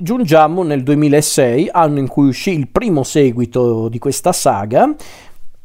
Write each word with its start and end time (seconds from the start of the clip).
giungiamo 0.00 0.62
nel 0.62 0.84
2006, 0.84 1.70
anno 1.72 1.98
in 1.98 2.06
cui 2.06 2.28
uscì 2.28 2.52
il 2.52 2.68
primo 2.68 3.02
seguito 3.02 3.88
di 3.88 3.98
questa 3.98 4.32
saga. 4.32 4.94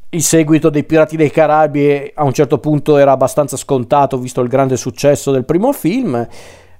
Il 0.10 0.22
seguito 0.22 0.70
dei 0.70 0.84
Pirati 0.84 1.16
dei 1.16 1.32
Caraibi 1.32 2.12
a 2.16 2.24
un 2.24 2.34
certo 2.34 2.58
punto 2.58 2.98
era 2.98 3.12
abbastanza 3.12 3.58
scontato 3.58 4.18
visto 4.18 4.42
il 4.42 4.50
grande 4.50 4.76
successo 4.76 5.32
del 5.32 5.46
primo 5.46 5.72
film. 5.72 6.28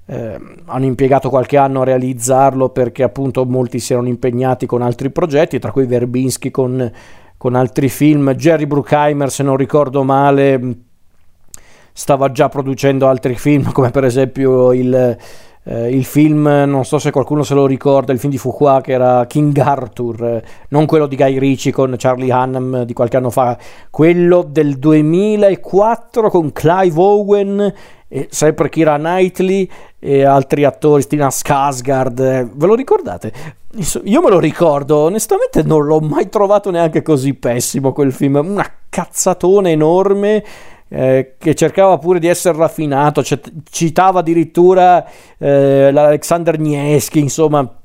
Eh, 0.06 0.40
hanno 0.66 0.84
impiegato 0.84 1.30
qualche 1.30 1.56
anno 1.56 1.80
a 1.80 1.84
realizzarlo 1.84 2.68
perché 2.68 3.02
appunto 3.02 3.44
molti 3.46 3.78
si 3.78 3.92
erano 3.92 4.08
impegnati 4.08 4.66
con 4.66 4.82
altri 4.82 5.10
progetti, 5.10 5.58
tra 5.58 5.72
cui 5.72 5.86
Verbinski 5.86 6.50
con, 6.50 6.90
con 7.36 7.54
altri 7.54 7.88
film. 7.88 8.34
Jerry 8.34 8.66
Bruckheimer, 8.66 9.30
se 9.30 9.42
non 9.42 9.56
ricordo 9.56 10.02
male, 10.04 10.76
stava 11.92 12.30
già 12.30 12.48
producendo 12.48 13.08
altri 13.08 13.34
film, 13.36 13.70
come 13.72 13.90
per 13.90 14.04
esempio 14.04 14.72
il 14.72 15.16
eh, 15.64 15.88
il 15.90 16.04
film, 16.04 16.42
non 16.66 16.84
so 16.84 16.98
se 16.98 17.10
qualcuno 17.10 17.42
se 17.42 17.54
lo 17.54 17.66
ricorda, 17.66 18.12
il 18.12 18.18
film 18.18 18.30
di 18.32 18.38
Fuqua 18.38 18.80
che 18.82 18.92
era 18.92 19.24
King 19.26 19.56
Arthur, 19.56 20.24
eh, 20.24 20.44
non 20.68 20.86
quello 20.86 21.06
di 21.06 21.16
Guy 21.16 21.38
Ritchie 21.38 21.72
con 21.72 21.94
Charlie 21.96 22.32
Hunnam 22.32 22.84
di 22.84 22.92
qualche 22.92 23.16
anno 23.16 23.30
fa, 23.30 23.56
quello 23.90 24.46
del 24.46 24.78
2004 24.78 26.28
con 26.28 26.52
Clive 26.52 27.00
Owen, 27.00 27.74
e 28.14 28.28
sempre 28.30 28.68
Kira 28.68 28.96
Knightley 28.96 29.68
e 29.98 30.24
altri 30.24 30.64
attori, 30.64 31.02
Stina 31.02 31.28
Skarsgård, 31.28 32.20
eh, 32.20 32.48
ve 32.52 32.66
lo 32.66 32.74
ricordate? 32.74 33.32
Io 34.04 34.22
me 34.22 34.30
lo 34.30 34.38
ricordo, 34.38 34.98
onestamente 34.98 35.64
non 35.64 35.84
l'ho 35.84 35.98
mai 35.98 36.28
trovato 36.28 36.70
neanche 36.70 37.02
così 37.02 37.34
pessimo 37.34 37.92
quel 37.92 38.12
film, 38.12 38.36
una 38.36 38.70
cazzatona 38.88 39.68
enorme 39.68 40.44
eh, 40.88 41.34
che 41.38 41.54
cercava 41.54 41.98
pure 41.98 42.18
di 42.18 42.28
essere 42.28 42.56
raffinato, 42.56 43.22
c- 43.22 43.40
citava 43.70 44.20
addirittura 44.20 45.04
eh, 45.38 45.90
l'Alexander 45.90 46.58
Nieschi, 46.58 47.18
insomma 47.18 47.78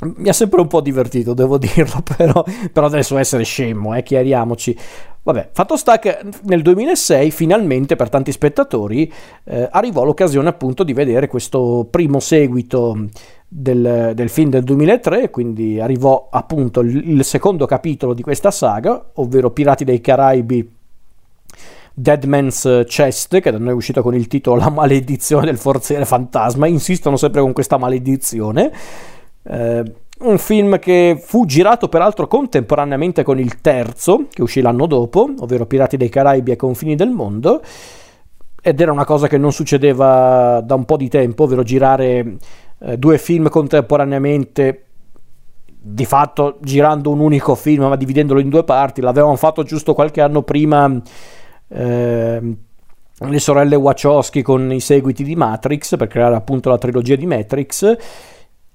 mi 0.00 0.28
ha 0.28 0.32
sempre 0.32 0.60
un 0.60 0.68
po' 0.68 0.80
divertito, 0.80 1.34
devo 1.34 1.58
dirlo, 1.58 2.02
però, 2.16 2.44
però 2.72 2.86
adesso 2.86 3.18
essere 3.18 3.44
scemo, 3.44 3.94
eh, 3.94 4.02
chiariamoci. 4.02 4.76
Vabbè, 5.20 5.50
fatto 5.52 5.76
sta 5.76 5.98
che 5.98 6.20
nel 6.44 6.62
2006 6.62 7.30
finalmente 7.30 7.96
per 7.96 8.08
tanti 8.08 8.32
spettatori 8.32 9.12
eh, 9.44 9.68
arrivò 9.70 10.04
l'occasione 10.04 10.48
appunto 10.48 10.84
di 10.84 10.94
vedere 10.94 11.26
questo 11.26 11.86
primo 11.90 12.18
seguito 12.18 13.08
del, 13.46 14.12
del, 14.14 14.28
film 14.30 14.48
del 14.48 14.62
2003, 14.62 15.28
quindi 15.28 15.80
arrivò 15.80 16.28
appunto 16.30 16.80
il, 16.80 17.10
il 17.10 17.24
secondo 17.24 17.66
capitolo 17.66 18.14
di 18.14 18.22
questa 18.22 18.50
saga, 18.50 19.10
ovvero 19.14 19.50
Pirati 19.50 19.84
dei 19.84 20.00
Caraibi 20.00 20.76
Dead 21.98 22.22
Man's 22.24 22.84
Chest, 22.86 23.40
che 23.40 23.50
da 23.50 23.58
noi 23.58 23.70
è 23.70 23.74
uscito 23.74 24.02
con 24.02 24.14
il 24.14 24.28
titolo 24.28 24.56
La 24.56 24.70
maledizione 24.70 25.46
del 25.46 25.58
forziere 25.58 26.04
fantasma, 26.04 26.68
insistono 26.68 27.16
sempre 27.16 27.40
con 27.40 27.52
questa 27.52 27.76
maledizione. 27.76 28.72
Eh, 29.42 29.82
un 30.20 30.38
film 30.38 30.78
che 30.78 31.20
fu 31.20 31.44
girato 31.44 31.88
peraltro 31.88 32.28
contemporaneamente 32.28 33.24
con 33.24 33.40
il 33.40 33.60
terzo, 33.60 34.26
che 34.30 34.42
uscì 34.42 34.60
l'anno 34.60 34.86
dopo, 34.86 35.28
ovvero 35.38 35.66
Pirati 35.66 35.96
dei 35.96 36.08
Caraibi 36.08 36.52
ai 36.52 36.56
confini 36.56 36.94
del 36.94 37.10
mondo, 37.10 37.62
ed 38.62 38.80
era 38.80 38.92
una 38.92 39.04
cosa 39.04 39.26
che 39.26 39.38
non 39.38 39.52
succedeva 39.52 40.60
da 40.64 40.76
un 40.76 40.84
po' 40.84 40.96
di 40.96 41.08
tempo, 41.08 41.44
ovvero 41.44 41.64
girare 41.64 42.36
eh, 42.80 42.96
due 42.96 43.18
film 43.18 43.48
contemporaneamente 43.48 44.84
di 45.80 46.04
fatto 46.04 46.58
girando 46.60 47.10
un 47.10 47.20
unico 47.20 47.54
film 47.54 47.84
ma 47.84 47.96
dividendolo 47.96 48.40
in 48.40 48.48
due 48.48 48.64
parti 48.64 49.00
l'avevamo 49.00 49.36
fatto 49.36 49.62
giusto 49.62 49.94
qualche 49.94 50.20
anno 50.20 50.42
prima 50.42 51.00
eh, 51.68 52.40
le 53.20 53.38
sorelle 53.40 53.76
Wachowski 53.76 54.42
con 54.42 54.72
i 54.72 54.80
seguiti 54.80 55.24
di 55.24 55.34
Matrix 55.34 55.96
per 55.96 56.06
creare 56.08 56.36
appunto 56.36 56.70
la 56.70 56.78
trilogia 56.78 57.16
di 57.16 57.26
Matrix. 57.26 57.96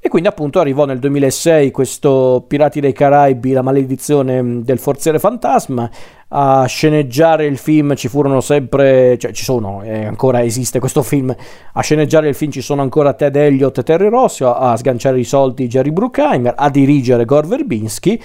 E 0.06 0.10
quindi 0.10 0.28
appunto 0.28 0.60
arrivò 0.60 0.84
nel 0.84 1.00
2006 1.00 1.72
questo 1.72 2.44
Pirati 2.46 2.82
dei 2.82 2.92
Caraibi, 2.92 3.54
la 3.54 3.62
maledizione 3.62 4.62
del 4.62 4.78
forziere 4.78 5.18
fantasma, 5.18 5.90
a 6.28 6.66
sceneggiare 6.66 7.46
il 7.46 7.58
film 7.58 7.96
ci 7.96 8.10
furono 8.10 8.42
sempre, 8.42 9.18
cioè 9.18 9.32
ci 9.32 9.46
sono, 9.46 9.82
eh, 9.82 10.04
ancora 10.04 10.44
esiste 10.44 10.80
questo 10.80 11.04
film, 11.04 11.34
a 11.72 11.82
sceneggiare 11.82 12.28
il 12.28 12.36
film 12.36 12.52
ci 12.52 12.60
sono 12.60 12.82
ancora 12.82 13.14
Ted 13.14 13.38
Elliott 13.38 13.78
e 13.78 13.84
Terry 13.84 14.10
Rossio, 14.10 14.54
a 14.54 14.76
sganciare 14.76 15.18
i 15.22 15.24
soldi 15.24 15.68
Jerry 15.68 15.92
Bruckheimer, 15.92 16.54
a 16.58 16.70
dirigere 16.70 17.24
Gore 17.24 17.48
Verbinski 17.48 18.22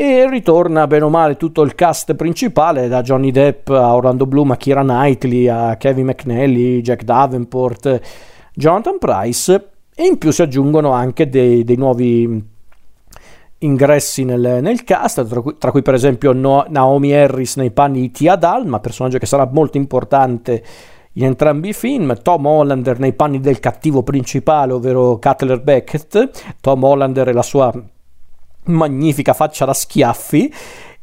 e 0.00 0.30
ritorna 0.30 0.86
bene 0.86 1.06
o 1.06 1.08
male 1.08 1.36
tutto 1.36 1.62
il 1.62 1.74
cast 1.74 2.14
principale 2.14 2.86
da 2.86 3.02
Johnny 3.02 3.32
Depp 3.32 3.68
a 3.70 3.96
Orlando 3.96 4.26
Bloom 4.26 4.52
a 4.52 4.56
Kira 4.56 4.82
Knightley 4.82 5.48
a 5.48 5.76
Kevin 5.76 6.06
McNally 6.06 6.80
Jack 6.82 7.02
Davenport 7.02 8.00
Jonathan 8.54 8.98
Price 8.98 9.70
e 9.92 10.06
in 10.06 10.16
più 10.16 10.30
si 10.30 10.42
aggiungono 10.42 10.92
anche 10.92 11.28
dei, 11.28 11.64
dei 11.64 11.74
nuovi 11.74 12.40
ingressi 13.58 14.22
nel, 14.22 14.60
nel 14.62 14.84
cast 14.84 15.26
tra 15.26 15.40
cui, 15.40 15.56
tra 15.58 15.72
cui, 15.72 15.82
per 15.82 15.94
esempio 15.94 16.30
no, 16.30 16.64
Naomi 16.68 17.12
Harris 17.12 17.56
nei 17.56 17.72
panni 17.72 18.02
di 18.02 18.12
Tia 18.12 18.36
Dalma 18.36 18.78
personaggio 18.78 19.18
che 19.18 19.26
sarà 19.26 19.48
molto 19.50 19.78
importante 19.78 20.62
in 21.14 21.24
entrambi 21.24 21.70
i 21.70 21.72
film, 21.72 22.16
Tom 22.22 22.46
Hollander 22.46 23.00
nei 23.00 23.14
panni 23.14 23.40
del 23.40 23.58
cattivo 23.58 24.04
principale, 24.04 24.74
ovvero 24.74 25.18
Cutler 25.18 25.60
Beckett. 25.60 26.54
Tom 26.60 26.84
Hollander 26.84 27.26
e 27.26 27.32
la 27.32 27.42
sua 27.42 27.72
magnifica 28.68 29.32
faccia 29.32 29.64
da 29.64 29.74
schiaffi 29.74 30.52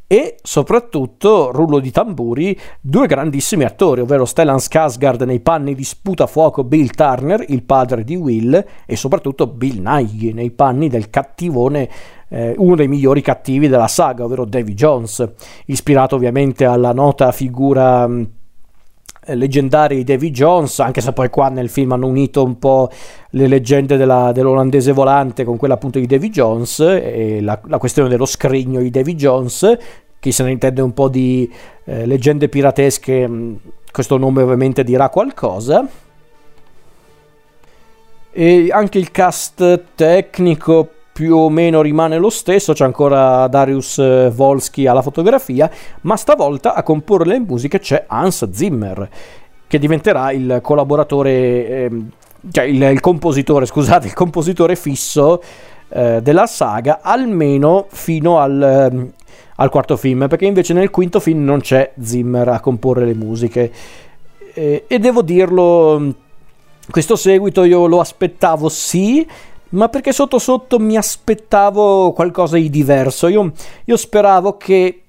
e 0.08 0.38
soprattutto 0.44 1.52
rullo 1.52 1.80
di 1.80 1.90
tamburi 1.90 2.58
due 2.80 3.08
grandissimi 3.08 3.64
attori 3.64 4.02
ovvero 4.02 4.26
Stellan 4.26 4.58
Skarsgård 4.58 5.26
nei 5.26 5.40
panni 5.40 5.74
di 5.74 5.84
sputafuoco 5.84 6.64
Bill 6.64 6.90
Turner 6.90 7.44
il 7.48 7.64
padre 7.64 8.04
di 8.04 8.16
Will 8.16 8.66
e 8.86 8.96
soprattutto 8.96 9.48
Bill 9.48 9.82
Nighy 9.82 10.32
nei 10.32 10.52
panni 10.52 10.90
del 10.90 11.10
cattivone 11.10 11.90
eh, 12.30 12.54
uno 12.58 12.76
dei 12.76 12.88
migliori 12.88 13.22
cattivi 13.22 13.68
della 13.68 13.88
saga 13.88 14.26
ovvero 14.26 14.46
Davy 14.46 14.74
Jones. 14.74 15.28
Ispirato 15.66 16.16
ovviamente 16.16 16.66
alla 16.66 16.94
nota 16.94 17.32
figura 17.32 18.08
leggendari 19.34 19.98
di 19.98 20.04
Davy 20.04 20.32
Jones, 20.32 20.80
anche 20.80 21.02
se 21.02 21.12
poi 21.12 21.30
qua 21.30 21.50
nel 21.50 21.70
film 21.70 21.92
hanno 21.94 22.08
unito 22.08 22.44
un 22.44 22.60
po' 22.60 22.90
le 23.32 23.48
leggende 23.48 23.98
della, 23.98 24.32
dell'olandese 24.32 24.92
volante 24.92 25.44
con 25.44 25.58
quella 25.58 25.74
appunto 25.74 26.00
di 26.00 26.06
Davy 26.06 26.30
Jones 26.30 26.80
e 26.80 27.40
la, 27.42 27.60
la, 27.66 27.78
questione 27.78 28.10
dello 28.10 28.26
scrigno 28.26 28.80
di 28.82 28.90
Davy 28.90 29.16
Jones, 29.16 29.78
chi 30.20 30.32
se 30.32 30.44
ne 30.44 30.52
intende 30.52 30.82
un 30.82 30.94
po' 30.94 31.10
di 31.10 31.52
eh, 31.86 32.06
leggende 32.06 32.50
piratesche, 32.50 33.28
mm, 33.28 33.56
questo 33.92 34.18
nome 34.18 34.42
ovviamente 34.42 34.84
dirà 34.84 35.10
qualcosa. 35.10 35.88
E 38.38 38.68
anche 38.70 38.98
il 38.98 39.12
cast 39.12 39.84
tecnico 39.96 40.90
più 41.16 41.34
o 41.38 41.50
meno 41.50 41.82
rimane 41.82 42.18
lo 42.18 42.30
stesso, 42.30 42.74
c'è 42.74 42.84
ancora 42.84 43.48
Darius 43.48 44.00
eh, 44.00 44.30
Volsky 44.36 44.86
alla 44.86 45.02
fotografia, 45.02 45.72
ma 46.02 46.18
stavolta 46.18 46.74
a 46.74 46.84
comporre 46.84 47.24
le 47.24 47.40
musiche 47.40 47.80
c'è 47.80 48.04
Hans 48.06 48.50
Zimmer, 48.52 49.08
che 49.66 49.80
diventerà 49.80 50.34
il 50.34 50.60
collaboratore, 50.62 51.32
eh, 51.32 51.90
cioè 52.52 52.66
il, 52.66 52.82
il, 52.82 53.00
compositore, 53.00 53.64
scusate, 53.66 54.08
il 54.08 54.14
compositore 54.14 54.76
fisso 54.76 55.42
eh, 55.88 56.20
della 56.22 56.48
saga, 56.48 57.00
almeno 57.02 57.86
fino 57.92 58.40
al, 58.40 58.62
eh, 58.62 59.12
al, 59.56 59.70
quarto 59.70 59.96
film, 59.96 60.28
perché 60.28 60.46
invece 60.46 60.74
nel 60.74 60.90
quinto 60.90 61.22
film 61.22 61.46
non 61.46 61.62
c'è 61.62 61.94
Zimmer 61.98 62.50
a 62.50 62.60
comporre 62.60 63.06
le 63.06 63.16
musiche. 63.16 63.72
Eh, 64.54 64.84
e 64.86 65.00
devo 65.00 65.22
dirlo, 65.22 66.14
questo 66.92 67.16
seguito 67.16 67.64
io 67.64 67.88
lo 67.88 68.02
aspettavo 68.02 68.68
sì, 68.68 69.26
ma 69.76 69.90
perché 69.90 70.12
sotto 70.12 70.40
sotto 70.40 70.80
mi 70.80 70.98
aspettavo 70.98 72.12
qualcosa 72.14 72.56
di 72.58 72.70
diverso. 72.70 73.28
Io, 73.28 73.52
io 73.86 73.98
speravo 73.98 74.58
che 74.58 75.02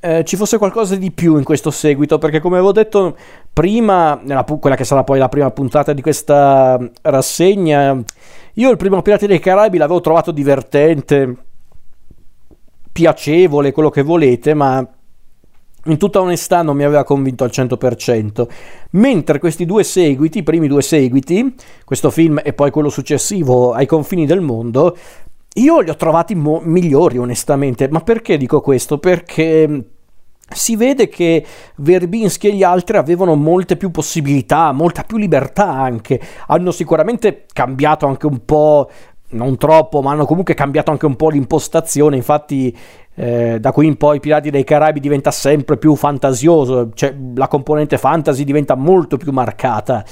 eh, 0.00 0.24
ci 0.24 0.36
fosse 0.36 0.58
qualcosa 0.58 0.96
di 0.96 1.12
più 1.12 1.36
in 1.36 1.44
questo 1.44 1.70
seguito, 1.70 2.18
perché 2.18 2.40
come 2.40 2.56
avevo 2.56 2.72
detto 2.72 3.16
prima, 3.52 4.18
nella, 4.22 4.44
quella 4.44 4.76
che 4.76 4.84
sarà 4.84 5.04
poi 5.04 5.18
la 5.18 5.28
prima 5.28 5.50
puntata 5.50 5.92
di 5.92 6.02
questa 6.02 6.78
rassegna, 7.02 7.96
io 8.54 8.70
il 8.70 8.76
primo 8.76 9.00
Pirati 9.00 9.26
dei 9.26 9.38
Caraibi 9.38 9.78
l'avevo 9.78 10.00
trovato 10.00 10.32
divertente, 10.32 11.36
piacevole, 12.90 13.72
quello 13.72 13.90
che 13.90 14.02
volete, 14.02 14.54
ma 14.54 14.86
in 15.86 15.98
tutta 15.98 16.20
onestà 16.20 16.62
non 16.62 16.76
mi 16.76 16.84
aveva 16.84 17.04
convinto 17.04 17.44
al 17.44 17.50
100%, 17.52 18.46
mentre 18.92 19.38
questi 19.38 19.64
due 19.64 19.82
seguiti, 19.82 20.38
i 20.38 20.42
primi 20.42 20.68
due 20.68 20.82
seguiti, 20.82 21.54
questo 21.84 22.10
film 22.10 22.40
e 22.42 22.52
poi 22.52 22.70
quello 22.70 22.88
successivo, 22.88 23.72
Ai 23.72 23.86
confini 23.86 24.26
del 24.26 24.40
mondo, 24.40 24.96
io 25.54 25.80
li 25.80 25.90
ho 25.90 25.96
trovati 25.96 26.34
mo- 26.34 26.60
migliori 26.64 27.18
onestamente, 27.18 27.88
ma 27.88 28.00
perché 28.00 28.36
dico 28.36 28.60
questo? 28.60 28.98
Perché 28.98 29.68
mm, 29.68 29.78
si 30.48 30.76
vede 30.76 31.08
che 31.08 31.44
Verbinski 31.76 32.48
e 32.48 32.54
gli 32.54 32.62
altri 32.62 32.96
avevano 32.96 33.34
molte 33.34 33.76
più 33.76 33.90
possibilità, 33.90 34.72
molta 34.72 35.02
più 35.02 35.16
libertà 35.16 35.68
anche, 35.68 36.20
hanno 36.46 36.70
sicuramente 36.70 37.46
cambiato 37.52 38.06
anche 38.06 38.26
un 38.26 38.44
po' 38.44 38.88
non 39.32 39.56
troppo, 39.56 40.00
ma 40.00 40.12
hanno 40.12 40.24
comunque 40.24 40.54
cambiato 40.54 40.90
anche 40.90 41.06
un 41.06 41.16
po' 41.16 41.28
l'impostazione. 41.28 42.16
Infatti, 42.16 42.74
eh, 43.14 43.58
da 43.60 43.72
qui 43.72 43.86
in 43.86 43.96
poi 43.96 44.20
Pirati 44.20 44.50
dei 44.50 44.64
Caraibi 44.64 45.00
diventa 45.00 45.30
sempre 45.30 45.76
più 45.76 45.94
fantasioso, 45.96 46.90
cioè 46.94 47.14
la 47.34 47.48
componente 47.48 47.98
fantasy 47.98 48.44
diventa 48.44 48.74
molto 48.74 49.16
più 49.16 49.32
marcata. 49.32 50.04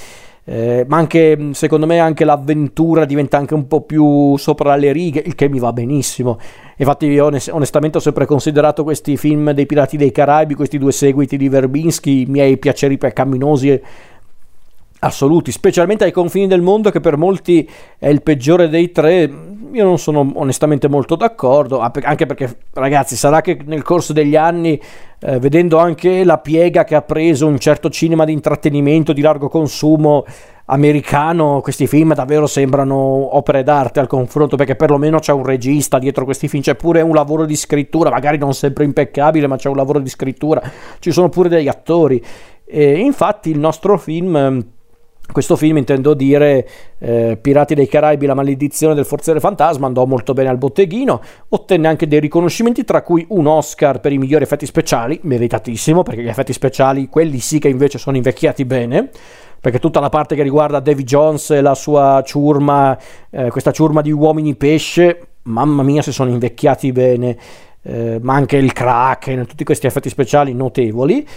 eh, 0.43 0.85
ma 0.87 0.97
anche 0.97 1.49
secondo 1.51 1.85
me 1.85 1.99
anche 1.99 2.25
l'avventura 2.25 3.05
diventa 3.05 3.37
anche 3.37 3.53
un 3.53 3.67
po' 3.67 3.81
più 3.81 4.35
sopra 4.37 4.75
le 4.75 4.91
righe, 4.91 5.21
il 5.23 5.35
che 5.35 5.47
mi 5.47 5.59
va 5.59 5.71
benissimo. 5.71 6.39
Infatti 6.77 7.05
io 7.05 7.29
onestamente 7.51 7.97
ho 7.97 8.01
sempre 8.01 8.25
considerato 8.25 8.83
questi 8.83 9.17
film 9.17 9.51
dei 9.51 9.67
Pirati 9.67 9.97
dei 9.97 10.11
Caraibi, 10.11 10.55
questi 10.55 10.79
due 10.79 10.91
seguiti 10.91 11.37
di 11.37 11.47
Verbinski, 11.47 12.21
i 12.21 12.25
miei 12.27 12.57
piaceri 12.57 12.97
peccaminosi 12.97 13.81
assoluti, 15.03 15.51
specialmente 15.51 16.03
ai 16.03 16.11
confini 16.11 16.47
del 16.47 16.61
mondo 16.61 16.91
che 16.91 16.99
per 16.99 17.17
molti 17.17 17.67
è 17.97 18.07
il 18.07 18.21
peggiore 18.21 18.69
dei 18.69 18.91
tre. 18.91 19.29
Io 19.73 19.83
non 19.83 19.97
sono 19.97 20.29
onestamente 20.35 20.87
molto 20.87 21.15
d'accordo, 21.15 21.79
anche 21.79 22.25
perché 22.25 22.57
ragazzi, 22.73 23.15
sarà 23.15 23.41
che 23.41 23.57
nel 23.65 23.83
corso 23.83 24.13
degli 24.13 24.35
anni, 24.35 24.79
eh, 25.19 25.39
vedendo 25.39 25.77
anche 25.77 26.23
la 26.23 26.37
piega 26.37 26.83
che 26.83 26.95
ha 26.95 27.01
preso 27.01 27.47
un 27.47 27.57
certo 27.57 27.89
cinema 27.89 28.25
di 28.25 28.33
intrattenimento 28.33 29.13
di 29.13 29.21
largo 29.21 29.47
consumo 29.47 30.25
americano, 30.65 31.61
questi 31.61 31.87
film 31.87 32.13
davvero 32.13 32.47
sembrano 32.47 32.95
opere 33.35 33.63
d'arte 33.63 33.99
al 33.99 34.07
confronto, 34.07 34.55
perché 34.55 34.75
perlomeno 34.75 35.19
c'è 35.19 35.31
un 35.31 35.45
regista 35.45 35.99
dietro 35.99 36.25
questi 36.25 36.47
film, 36.47 36.61
c'è 36.61 36.75
pure 36.75 37.01
un 37.01 37.13
lavoro 37.13 37.45
di 37.45 37.55
scrittura, 37.55 38.09
magari 38.09 38.37
non 38.37 38.53
sempre 38.53 38.83
impeccabile, 38.83 39.47
ma 39.47 39.55
c'è 39.55 39.69
un 39.69 39.77
lavoro 39.77 39.99
di 39.99 40.09
scrittura, 40.09 40.61
ci 40.99 41.11
sono 41.11 41.29
pure 41.29 41.49
degli 41.49 41.67
attori. 41.67 42.23
E 42.65 42.99
infatti 42.99 43.49
il 43.49 43.59
nostro 43.59 43.97
film 43.97 44.79
questo 45.31 45.55
film 45.55 45.77
intendo 45.77 46.13
dire 46.13 46.67
eh, 46.99 47.37
Pirati 47.39 47.75
dei 47.75 47.87
Caraibi, 47.87 48.25
la 48.25 48.33
maledizione 48.33 48.93
del 48.93 49.05
forziere 49.05 49.39
fantasma, 49.39 49.87
andò 49.87 50.05
molto 50.05 50.33
bene 50.33 50.49
al 50.49 50.57
botteghino, 50.57 51.21
ottenne 51.49 51.87
anche 51.87 52.07
dei 52.07 52.19
riconoscimenti, 52.19 52.83
tra 52.83 53.01
cui 53.01 53.25
un 53.29 53.47
Oscar 53.47 53.99
per 53.99 54.11
i 54.11 54.17
migliori 54.17 54.43
effetti 54.43 54.65
speciali, 54.65 55.19
meritatissimo, 55.23 56.03
perché 56.03 56.23
gli 56.23 56.27
effetti 56.27 56.53
speciali, 56.53 57.07
quelli 57.07 57.39
sì 57.39 57.59
che 57.59 57.69
invece 57.69 57.97
sono 57.97 58.15
invecchiati 58.15 58.65
bene, 58.65 59.09
perché 59.59 59.79
tutta 59.79 59.99
la 59.99 60.09
parte 60.09 60.35
che 60.35 60.43
riguarda 60.43 60.79
Davy 60.79 61.03
Jones 61.03 61.51
e 61.51 61.61
la 61.61 61.75
sua 61.75 62.23
ciurma, 62.25 62.97
eh, 63.29 63.49
questa 63.49 63.71
ciurma 63.71 64.01
di 64.01 64.11
uomini 64.11 64.55
pesce, 64.55 65.27
mamma 65.43 65.83
mia 65.83 66.01
se 66.01 66.11
sono 66.11 66.29
invecchiati 66.31 66.91
bene, 66.91 67.37
eh, 67.83 68.19
ma 68.21 68.33
anche 68.33 68.57
il 68.57 68.73
Kraken, 68.73 69.45
tutti 69.45 69.63
questi 69.63 69.87
effetti 69.87 70.09
speciali 70.09 70.53
notevoli. 70.53 71.27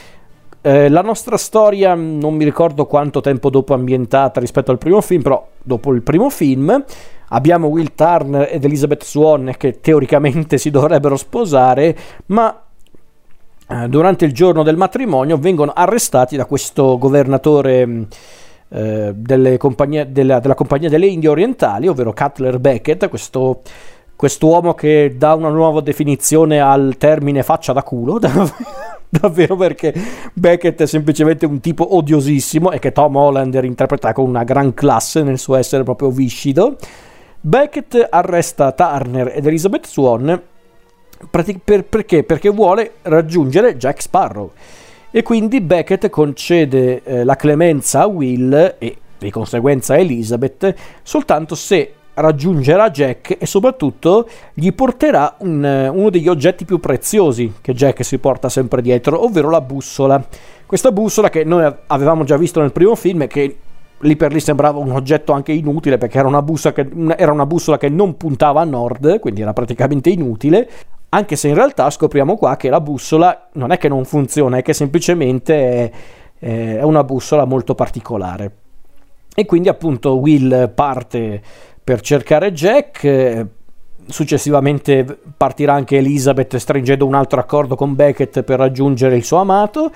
Eh, 0.66 0.88
la 0.88 1.02
nostra 1.02 1.36
storia 1.36 1.92
non 1.94 2.36
mi 2.36 2.42
ricordo 2.42 2.86
quanto 2.86 3.20
tempo 3.20 3.50
dopo 3.50 3.74
ambientata 3.74 4.40
rispetto 4.40 4.70
al 4.70 4.78
primo 4.78 5.02
film, 5.02 5.20
però 5.20 5.46
dopo 5.62 5.92
il 5.92 6.00
primo 6.00 6.30
film 6.30 6.82
abbiamo 7.28 7.66
Will 7.66 7.92
Turner 7.94 8.48
ed 8.50 8.64
Elizabeth 8.64 9.04
Swan 9.04 9.52
che 9.58 9.80
teoricamente 9.80 10.56
si 10.58 10.70
dovrebbero 10.70 11.18
sposare, 11.18 11.94
ma 12.28 12.62
eh, 13.68 13.88
durante 13.88 14.24
il 14.24 14.32
giorno 14.32 14.62
del 14.62 14.78
matrimonio 14.78 15.36
vengono 15.36 15.70
arrestati 15.74 16.34
da 16.34 16.46
questo 16.46 16.96
governatore 16.96 18.06
eh, 18.70 19.12
delle 19.14 19.58
compagnie, 19.58 20.10
della, 20.10 20.40
compagnia 20.54 20.88
delle 20.88 21.08
Indie 21.08 21.28
Orientali, 21.28 21.88
ovvero 21.88 22.14
Cutler 22.14 22.58
Beckett, 22.58 23.10
questo 23.10 23.60
quest'uomo 24.16 24.74
che 24.74 25.16
dà 25.18 25.34
una 25.34 25.48
nuova 25.48 25.80
definizione 25.80 26.60
al 26.60 26.94
termine 26.98 27.42
faccia 27.42 27.72
da 27.72 27.82
culo, 27.82 28.18
davvero 29.20 29.56
perché 29.56 29.94
Beckett 30.32 30.82
è 30.82 30.86
semplicemente 30.86 31.46
un 31.46 31.60
tipo 31.60 31.96
odiosissimo 31.96 32.72
e 32.72 32.78
che 32.78 32.92
Tom 32.92 33.16
Hollander 33.16 33.64
interpreta 33.64 34.12
con 34.12 34.28
una 34.28 34.44
gran 34.44 34.74
classe 34.74 35.22
nel 35.22 35.38
suo 35.38 35.56
essere 35.56 35.82
proprio 35.82 36.10
viscido. 36.10 36.76
Beckett 37.40 38.06
arresta 38.10 38.72
Turner 38.72 39.32
ed 39.34 39.46
Elizabeth 39.46 39.86
Swan 39.86 40.42
per, 41.30 41.44
per, 41.62 41.84
perché? 41.84 42.24
Perché 42.24 42.50
vuole 42.50 42.94
raggiungere 43.02 43.76
Jack 43.76 44.02
Sparrow 44.02 44.50
e 45.10 45.22
quindi 45.22 45.60
Beckett 45.60 46.08
concede 46.10 47.02
eh, 47.04 47.24
la 47.24 47.36
clemenza 47.36 48.00
a 48.00 48.06
Will 48.06 48.76
e 48.78 48.96
di 49.18 49.30
conseguenza 49.30 49.94
a 49.94 49.98
Elizabeth 49.98 50.74
soltanto 51.02 51.54
se 51.54 51.92
raggiungerà 52.14 52.90
Jack 52.90 53.36
e 53.38 53.46
soprattutto 53.46 54.28
gli 54.52 54.72
porterà 54.72 55.36
un, 55.38 55.90
uno 55.92 56.10
degli 56.10 56.28
oggetti 56.28 56.64
più 56.64 56.78
preziosi 56.78 57.54
che 57.60 57.74
Jack 57.74 58.04
si 58.04 58.18
porta 58.18 58.48
sempre 58.48 58.82
dietro, 58.82 59.24
ovvero 59.24 59.50
la 59.50 59.60
bussola. 59.60 60.24
Questa 60.66 60.92
bussola 60.92 61.28
che 61.28 61.44
noi 61.44 61.72
avevamo 61.86 62.24
già 62.24 62.36
visto 62.36 62.60
nel 62.60 62.72
primo 62.72 62.94
film 62.94 63.22
e 63.22 63.26
che 63.26 63.58
lì 63.98 64.16
per 64.16 64.32
lì 64.32 64.40
sembrava 64.40 64.78
un 64.78 64.90
oggetto 64.90 65.32
anche 65.32 65.52
inutile 65.52 65.98
perché 65.98 66.18
era 66.18 66.28
una, 66.28 66.44
che, 66.44 66.88
era 67.16 67.32
una 67.32 67.46
bussola 67.46 67.78
che 67.78 67.88
non 67.88 68.16
puntava 68.16 68.60
a 68.60 68.64
nord, 68.64 69.18
quindi 69.18 69.42
era 69.42 69.52
praticamente 69.52 70.10
inutile, 70.10 70.68
anche 71.10 71.36
se 71.36 71.48
in 71.48 71.54
realtà 71.54 71.90
scopriamo 71.90 72.36
qua 72.36 72.56
che 72.56 72.68
la 72.68 72.80
bussola 72.80 73.48
non 73.52 73.70
è 73.70 73.78
che 73.78 73.88
non 73.88 74.04
funziona, 74.04 74.58
è 74.58 74.62
che 74.62 74.72
semplicemente 74.72 75.92
è, 76.38 76.76
è 76.78 76.82
una 76.82 77.04
bussola 77.04 77.44
molto 77.44 77.74
particolare. 77.74 78.50
E 79.36 79.46
quindi 79.46 79.68
appunto 79.68 80.16
Will 80.18 80.72
parte 80.74 81.42
per 81.84 82.00
cercare 82.00 82.52
Jack. 82.52 83.46
Successivamente 84.06 85.04
partirà 85.36 85.74
anche 85.74 85.98
Elizabeth 85.98 86.56
stringendo 86.56 87.06
un 87.06 87.14
altro 87.14 87.40
accordo 87.40 87.76
con 87.76 87.94
Beckett 87.94 88.42
per 88.42 88.58
raggiungere 88.58 89.16
il 89.16 89.24
suo 89.24 89.38
amato 89.38 89.90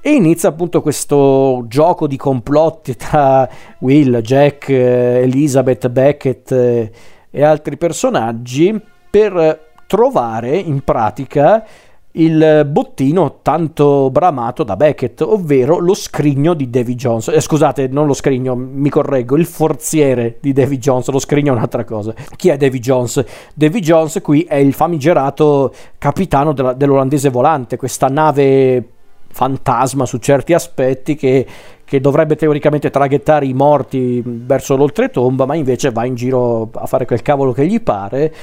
e 0.00 0.10
inizia 0.10 0.48
appunto 0.48 0.80
questo 0.80 1.64
gioco 1.66 2.06
di 2.06 2.16
complotti 2.16 2.94
tra 2.96 3.48
Will, 3.78 4.20
Jack, 4.20 4.68
Elizabeth, 4.68 5.88
Beckett 5.88 6.52
e 6.52 7.42
altri 7.42 7.76
personaggi 7.76 8.80
per 9.10 9.66
trovare 9.86 10.56
in 10.56 10.84
pratica 10.84 11.64
il 12.12 12.66
bottino 12.68 13.40
tanto 13.42 14.10
bramato 14.10 14.64
da 14.64 14.76
Beckett, 14.76 15.20
ovvero 15.20 15.78
lo 15.78 15.94
scrigno 15.94 16.54
di 16.54 16.70
Davy 16.70 16.94
Jones. 16.94 17.28
Eh, 17.28 17.40
scusate, 17.40 17.88
non 17.88 18.06
lo 18.06 18.14
scrigno, 18.14 18.56
mi 18.56 18.88
correggo, 18.88 19.36
il 19.36 19.46
forziere 19.46 20.38
di 20.40 20.52
Davy 20.52 20.78
Jones, 20.78 21.08
lo 21.10 21.18
scrigno 21.18 21.52
è 21.52 21.56
un'altra 21.56 21.84
cosa. 21.84 22.14
Chi 22.36 22.48
è 22.48 22.56
Davy 22.56 22.78
Jones? 22.78 23.24
Davy 23.54 23.80
Jones 23.80 24.20
qui 24.22 24.42
è 24.42 24.56
il 24.56 24.72
famigerato 24.72 25.72
capitano 25.98 26.52
della, 26.52 26.72
dell'olandese 26.72 27.28
volante, 27.28 27.76
questa 27.76 28.08
nave 28.08 28.92
fantasma 29.30 30.06
su 30.06 30.16
certi 30.16 30.54
aspetti 30.54 31.14
che, 31.14 31.46
che 31.84 32.00
dovrebbe 32.00 32.34
teoricamente 32.34 32.90
traghettare 32.90 33.46
i 33.46 33.52
morti 33.52 34.22
verso 34.24 34.74
l'oltretomba, 34.74 35.44
ma 35.44 35.54
invece 35.54 35.90
va 35.90 36.04
in 36.04 36.14
giro 36.14 36.70
a 36.72 36.86
fare 36.86 37.04
quel 37.04 37.22
cavolo 37.22 37.52
che 37.52 37.66
gli 37.66 37.80
pare 37.80 38.34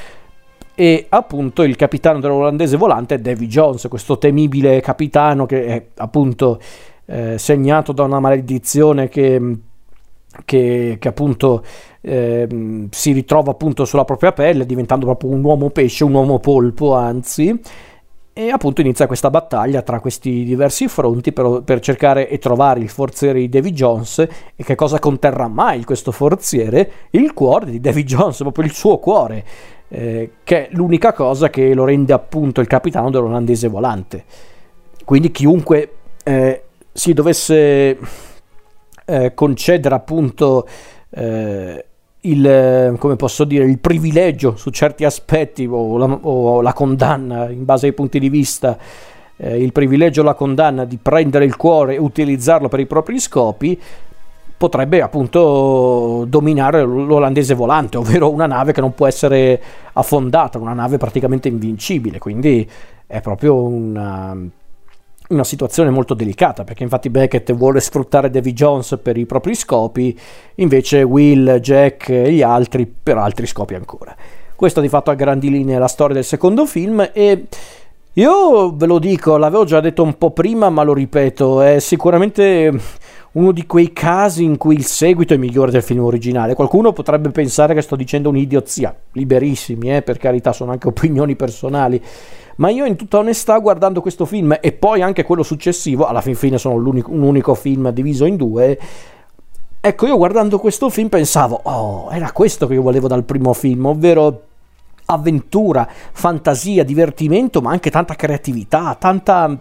e 0.75 1.05
appunto 1.07 1.63
il 1.63 1.77
capitano 1.77 2.19
dell'olandese 2.19 2.75
volante 2.75 3.15
è 3.15 3.19
Davy 3.19 3.47
Jones, 3.47 3.87
questo 3.87 4.17
temibile 4.17 4.81
capitano 4.81 5.45
che 5.45 5.65
è 5.65 5.85
appunto 5.95 6.59
eh, 7.05 7.37
segnato 7.37 7.93
da 7.93 8.03
una 8.03 8.19
maledizione 8.19 9.07
che, 9.07 9.57
che, 10.43 10.97
che 10.99 11.07
appunto 11.07 11.63
eh, 12.01 12.87
si 12.91 13.11
ritrova 13.13 13.51
appunto 13.51 13.85
sulla 13.85 14.03
propria 14.03 14.33
pelle 14.33 14.65
diventando 14.65 15.05
proprio 15.05 15.29
un 15.29 15.43
uomo 15.43 15.69
pesce, 15.69 16.03
un 16.03 16.13
uomo 16.13 16.39
polpo 16.39 16.93
anzi. 16.93 17.57
E 18.37 18.49
appunto 18.49 18.81
inizia 18.81 19.07
questa 19.07 19.29
battaglia 19.29 19.81
tra 19.81 20.01
questi 20.01 20.43
diversi 20.43 20.89
fronti 20.89 21.31
per, 21.31 21.61
per, 21.63 21.79
cercare 21.79 22.27
e 22.27 22.37
trovare 22.37 22.81
il 22.81 22.89
forziere 22.89 23.39
di 23.39 23.47
Davy 23.47 23.71
Jones. 23.71 24.19
E 24.19 24.61
che 24.61 24.75
cosa 24.75 24.99
conterrà 24.99 25.47
mai 25.47 25.85
questo 25.85 26.11
forziere? 26.11 26.91
Il 27.11 27.31
cuore 27.31 27.71
di 27.71 27.79
Davy 27.79 28.03
Jones, 28.03 28.39
proprio 28.39 28.65
il 28.65 28.73
suo 28.73 28.97
cuore 28.97 29.45
eh, 29.89 30.31
che 30.43 30.67
è 30.67 30.69
l'unica 30.71 31.13
cosa 31.13 31.49
che 31.49 31.73
lo 31.73 31.85
rende 31.85 32.13
appunto 32.13 32.61
il 32.61 32.67
capitano 32.67 33.09
dell'olandese 33.09 33.67
volante. 33.67 34.23
Quindi 35.03 35.31
chiunque 35.31 35.91
eh, 36.23 36.63
si 36.91 37.13
dovesse 37.13 37.97
eh, 39.05 39.33
concedere 39.33 39.95
appunto 39.95 40.67
eh, 41.11 41.85
il, 42.21 42.95
come 42.97 43.15
posso 43.15 43.43
dire, 43.43 43.65
il 43.65 43.79
privilegio 43.79 44.55
su 44.55 44.71
certi 44.71 45.05
aspetti 45.05 45.67
o 45.69 45.97
la, 45.97 46.05
o 46.05 46.61
la 46.61 46.73
condanna 46.73 47.49
in 47.49 47.65
base 47.65 47.87
ai 47.87 47.93
punti 47.93 48.19
di 48.19 48.29
vista 48.29 48.77
eh, 49.37 49.61
il 49.61 49.71
privilegio 49.71 50.21
o 50.21 50.23
la 50.23 50.33
condanna 50.33 50.85
di 50.85 50.97
prendere 50.97 51.45
il 51.45 51.55
cuore 51.55 51.95
e 51.95 51.97
utilizzarlo 51.99 52.67
per 52.67 52.79
i 52.79 52.85
propri 52.85 53.19
scopi, 53.19 53.79
potrebbe 54.57 55.01
appunto 55.01 56.25
dominare 56.27 56.83
l'olandese 56.83 57.53
volante, 57.53 57.97
ovvero 57.97 58.31
una 58.31 58.45
nave 58.45 58.71
che 58.71 58.81
non 58.81 58.93
può 58.93 59.07
essere 59.07 59.61
affondata, 59.93 60.57
una 60.57 60.73
nave 60.73 60.97
praticamente 60.97 61.47
invincibile, 61.47 62.19
quindi 62.19 62.69
è 63.05 63.21
proprio 63.21 63.61
una, 63.61 64.35
una 65.29 65.43
situazione 65.43 65.89
molto 65.89 66.13
delicata, 66.13 66.63
perché 66.63 66.83
infatti 66.83 67.09
Beckett 67.09 67.53
vuole 67.53 67.79
sfruttare 67.79 68.29
Davy 68.29 68.53
Jones 68.53 68.97
per 69.01 69.17
i 69.17 69.25
propri 69.25 69.55
scopi, 69.55 70.17
invece 70.55 71.03
Will, 71.03 71.59
Jack 71.59 72.09
e 72.09 72.31
gli 72.31 72.41
altri 72.41 72.85
per 72.85 73.17
altri 73.17 73.45
scopi 73.47 73.75
ancora. 73.75 74.15
Questo 74.55 74.79
di 74.79 74.87
fatto 74.87 75.11
a 75.11 75.15
grandi 75.15 75.49
linee 75.49 75.75
è 75.75 75.79
la 75.79 75.87
storia 75.87 76.15
del 76.15 76.23
secondo 76.23 76.65
film 76.65 77.09
e 77.11 77.47
io 78.13 78.73
ve 78.73 78.85
lo 78.85 78.99
dico, 78.99 79.35
l'avevo 79.35 79.65
già 79.65 79.81
detto 79.81 80.01
un 80.01 80.17
po' 80.17 80.31
prima, 80.31 80.69
ma 80.69 80.83
lo 80.83 80.93
ripeto, 80.93 81.59
è 81.59 81.79
sicuramente 81.79 82.71
uno 83.35 83.51
di 83.51 83.65
quei 83.65 83.91
casi 83.91 84.43
in 84.43 84.57
cui 84.57 84.75
il 84.75 84.85
seguito 84.85 85.33
è 85.33 85.37
migliore 85.37 85.71
del 85.71 85.83
film 85.83 86.03
originale. 86.03 86.53
Qualcuno 86.53 86.93
potrebbe 86.93 87.29
pensare 87.31 87.73
che 87.73 87.81
sto 87.81 87.95
dicendo 87.95 88.29
un'idiozia, 88.29 88.95
liberissimi, 89.11 89.93
eh, 89.93 90.01
per 90.01 90.17
carità, 90.17 90.53
sono 90.53 90.71
anche 90.71 90.87
opinioni 90.89 91.35
personali. 91.35 92.01
Ma 92.57 92.69
io 92.69 92.85
in 92.85 92.95
tutta 92.95 93.17
onestà 93.17 93.57
guardando 93.59 93.99
questo 93.99 94.25
film 94.25 94.57
e 94.61 94.71
poi 94.71 95.01
anche 95.01 95.23
quello 95.23 95.43
successivo, 95.43 96.05
alla 96.05 96.21
fin 96.21 96.35
fine 96.35 96.57
sono 96.57 96.75
un 96.75 97.21
unico 97.21 97.53
film 97.53 97.89
diviso 97.91 98.25
in 98.25 98.35
due, 98.35 98.79
Ecco, 99.85 100.07
io 100.07 100.17
guardando 100.17 100.57
questo 100.57 100.89
film 100.89 101.09
pensavo, 101.09 101.59
oh, 101.61 102.09
era 102.09 102.31
questo 102.31 102.65
che 102.65 102.73
io 102.73 102.81
volevo 102.81 103.07
dal 103.07 103.23
primo 103.23 103.53
film, 103.53 103.85
ovvero 103.85 104.41
avventura, 105.05 105.87
fantasia, 106.11 106.83
divertimento, 106.83 107.61
ma 107.61 107.69
anche 107.69 107.91
tanta 107.91 108.15
creatività, 108.15 108.95
tanta 108.99 109.55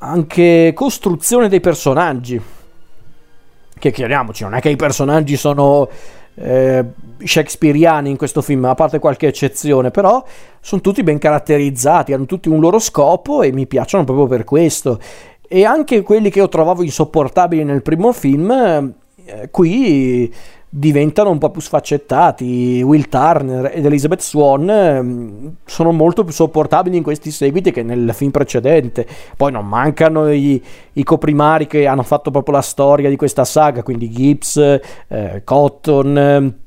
anche 0.00 0.72
costruzione 0.74 1.48
dei 1.48 1.60
personaggi. 1.60 2.40
Che 3.78 3.90
chiariamoci, 3.90 4.42
non 4.42 4.54
è 4.54 4.60
che 4.60 4.68
i 4.68 4.76
personaggi 4.76 5.36
sono 5.36 5.88
eh, 6.34 6.84
shakespeariani 7.22 8.10
in 8.10 8.16
questo 8.16 8.42
film, 8.42 8.64
a 8.66 8.74
parte 8.74 8.98
qualche 8.98 9.26
eccezione, 9.26 9.90
però 9.90 10.22
sono 10.60 10.80
tutti 10.80 11.02
ben 11.02 11.18
caratterizzati, 11.18 12.12
hanno 12.12 12.26
tutti 12.26 12.48
un 12.48 12.60
loro 12.60 12.78
scopo 12.78 13.42
e 13.42 13.52
mi 13.52 13.66
piacciono 13.66 14.04
proprio 14.04 14.26
per 14.26 14.44
questo. 14.44 15.00
E 15.48 15.64
anche 15.64 16.02
quelli 16.02 16.30
che 16.30 16.38
io 16.38 16.48
trovavo 16.48 16.82
insopportabili 16.82 17.64
nel 17.64 17.82
primo 17.82 18.12
film, 18.12 18.50
eh, 19.24 19.48
qui 19.50 20.32
diventano 20.72 21.30
un 21.30 21.38
po' 21.38 21.50
più 21.50 21.60
sfaccettati. 21.60 22.80
Will 22.82 23.08
Turner 23.08 23.72
ed 23.74 23.84
Elizabeth 23.84 24.20
Swan 24.20 24.70
eh, 24.70 25.52
sono 25.64 25.90
molto 25.90 26.22
più 26.22 26.32
sopportabili 26.32 26.96
in 26.96 27.02
questi 27.02 27.32
seguiti 27.32 27.72
che 27.72 27.82
nel 27.82 28.14
film 28.14 28.30
precedente. 28.30 29.06
Poi 29.36 29.50
non 29.50 29.66
mancano 29.66 30.30
i, 30.30 30.62
i 30.92 31.02
coprimari 31.02 31.66
che 31.66 31.86
hanno 31.86 32.04
fatto 32.04 32.30
proprio 32.30 32.54
la 32.54 32.62
storia 32.62 33.08
di 33.08 33.16
questa 33.16 33.44
saga, 33.44 33.82
quindi 33.82 34.08
Gibbs, 34.08 34.80
eh, 35.08 35.42
Cotton. 35.44 36.58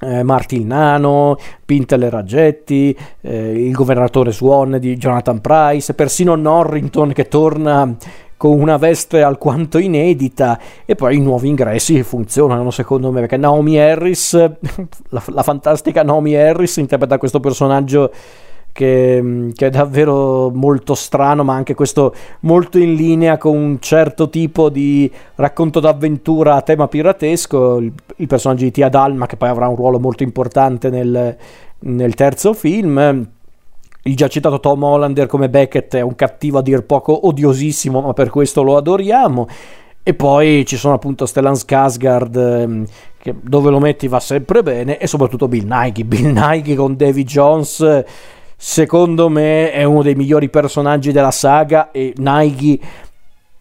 Eh, 0.00 0.22
Martin 0.22 0.68
Nano, 0.68 1.36
Pintel 1.64 2.04
e 2.04 2.08
Raggetti, 2.08 2.96
eh, 3.20 3.66
il 3.66 3.72
governatore 3.72 4.30
Swan 4.30 4.78
di 4.78 4.96
Jonathan 4.96 5.40
Price, 5.40 5.92
persino 5.92 6.36
Norrington 6.36 7.12
che 7.12 7.26
torna 7.26 7.96
con 8.38 8.58
una 8.58 8.78
veste 8.78 9.20
alquanto 9.20 9.76
inedita 9.76 10.58
e 10.86 10.94
poi 10.94 11.16
i 11.16 11.20
nuovi 11.20 11.48
ingressi 11.48 12.02
funzionano 12.04 12.70
secondo 12.70 13.10
me 13.10 13.20
perché 13.20 13.36
Naomi 13.36 13.78
Harris, 13.78 14.32
la, 15.10 15.22
la 15.26 15.42
fantastica 15.42 16.02
Naomi 16.02 16.36
Harris 16.36 16.76
interpreta 16.76 17.18
questo 17.18 17.40
personaggio 17.40 18.10
che, 18.72 19.50
che, 19.56 19.66
è 19.66 19.70
davvero 19.70 20.50
molto 20.50 20.94
strano, 20.94 21.42
ma 21.42 21.54
anche 21.54 21.74
questo 21.74 22.14
molto 22.40 22.78
in 22.78 22.94
linea 22.94 23.36
con 23.36 23.56
un 23.56 23.80
certo 23.80 24.30
tipo 24.30 24.68
di 24.68 25.10
racconto 25.34 25.80
d'avventura 25.80 26.54
a 26.54 26.62
tema 26.62 26.86
piratesco. 26.86 27.78
Il, 27.78 27.92
il 28.16 28.26
personaggio 28.28 28.62
di 28.62 28.70
Tia 28.70 28.88
Dalma, 28.88 29.26
che 29.26 29.36
poi 29.36 29.48
avrà 29.48 29.66
un 29.66 29.74
ruolo 29.74 29.98
molto 29.98 30.22
importante 30.22 30.90
nel, 30.90 31.36
nel 31.80 32.14
terzo 32.14 32.52
film. 32.52 33.28
Il 34.02 34.16
già 34.16 34.28
citato 34.28 34.60
Tom 34.60 34.82
Hollander 34.82 35.26
come 35.26 35.48
Beckett 35.48 35.96
è 35.96 36.00
un 36.00 36.14
cattivo 36.14 36.58
a 36.58 36.62
dir 36.62 36.84
poco 36.84 37.26
odiosissimo, 37.26 38.00
ma 38.00 38.12
per 38.12 38.30
questo 38.30 38.62
lo 38.62 38.76
adoriamo. 38.76 39.46
E 40.02 40.14
poi 40.14 40.64
ci 40.64 40.76
sono 40.76 40.94
appunto 40.94 41.26
Stellan 41.26 41.54
Skarsgård, 41.54 42.36
ehm, 42.36 42.86
che 43.18 43.34
dove 43.40 43.70
lo 43.70 43.78
metti 43.78 44.08
va 44.08 44.20
sempre 44.20 44.62
bene, 44.62 44.98
e 44.98 45.06
soprattutto 45.06 45.48
Bill 45.48 45.66
Nighy. 45.66 46.04
Bill 46.04 46.30
Nighy 46.32 46.74
con 46.74 46.96
Davy 46.96 47.24
Jones 47.24 48.04
secondo 48.60 49.28
me 49.28 49.70
è 49.70 49.84
uno 49.84 50.02
dei 50.02 50.16
migliori 50.16 50.48
personaggi 50.48 51.12
della 51.12 51.30
saga 51.30 51.92
e 51.92 52.12
Nighy 52.16 52.80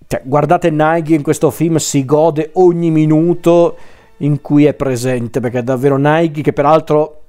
cioè, 0.08 0.24
guardate 0.24 0.72
Nighy 0.72 1.13
in 1.13 1.22
questo 1.22 1.51
film 1.51 1.75
si 1.75 2.03
gode 2.03 2.50
ogni 2.53 2.89
minuto 2.89 3.75
in 4.17 4.41
cui 4.41 4.65
è 4.65 4.74
presente 4.74 5.39
perché 5.39 5.60
è 5.60 5.63
davvero 5.63 5.98
Nighy 5.98 6.41
che 6.41 6.51
peraltro 6.51 7.25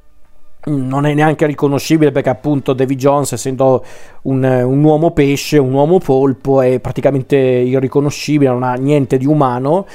non 0.69 1.07
è 1.07 1.15
neanche 1.15 1.47
riconoscibile 1.47 2.13
perché 2.13 2.29
appunto 2.29 2.73
Davy 2.73 2.95
Jones 2.95 3.33
essendo 3.33 3.85
un, 4.23 4.45
un, 4.45 4.85
uomo 4.85 5.11
pesce, 5.11 5.59
un 5.59 5.73
uomo 5.73 5.99
polpo 5.99 6.61
è 6.61 6.79
praticamente 6.79 7.37
irriconoscibile, 7.37 8.51
non 8.51 8.63
ha 8.63 8.75
niente 8.75 9.17
di 9.17 9.27
umano. 9.27 9.87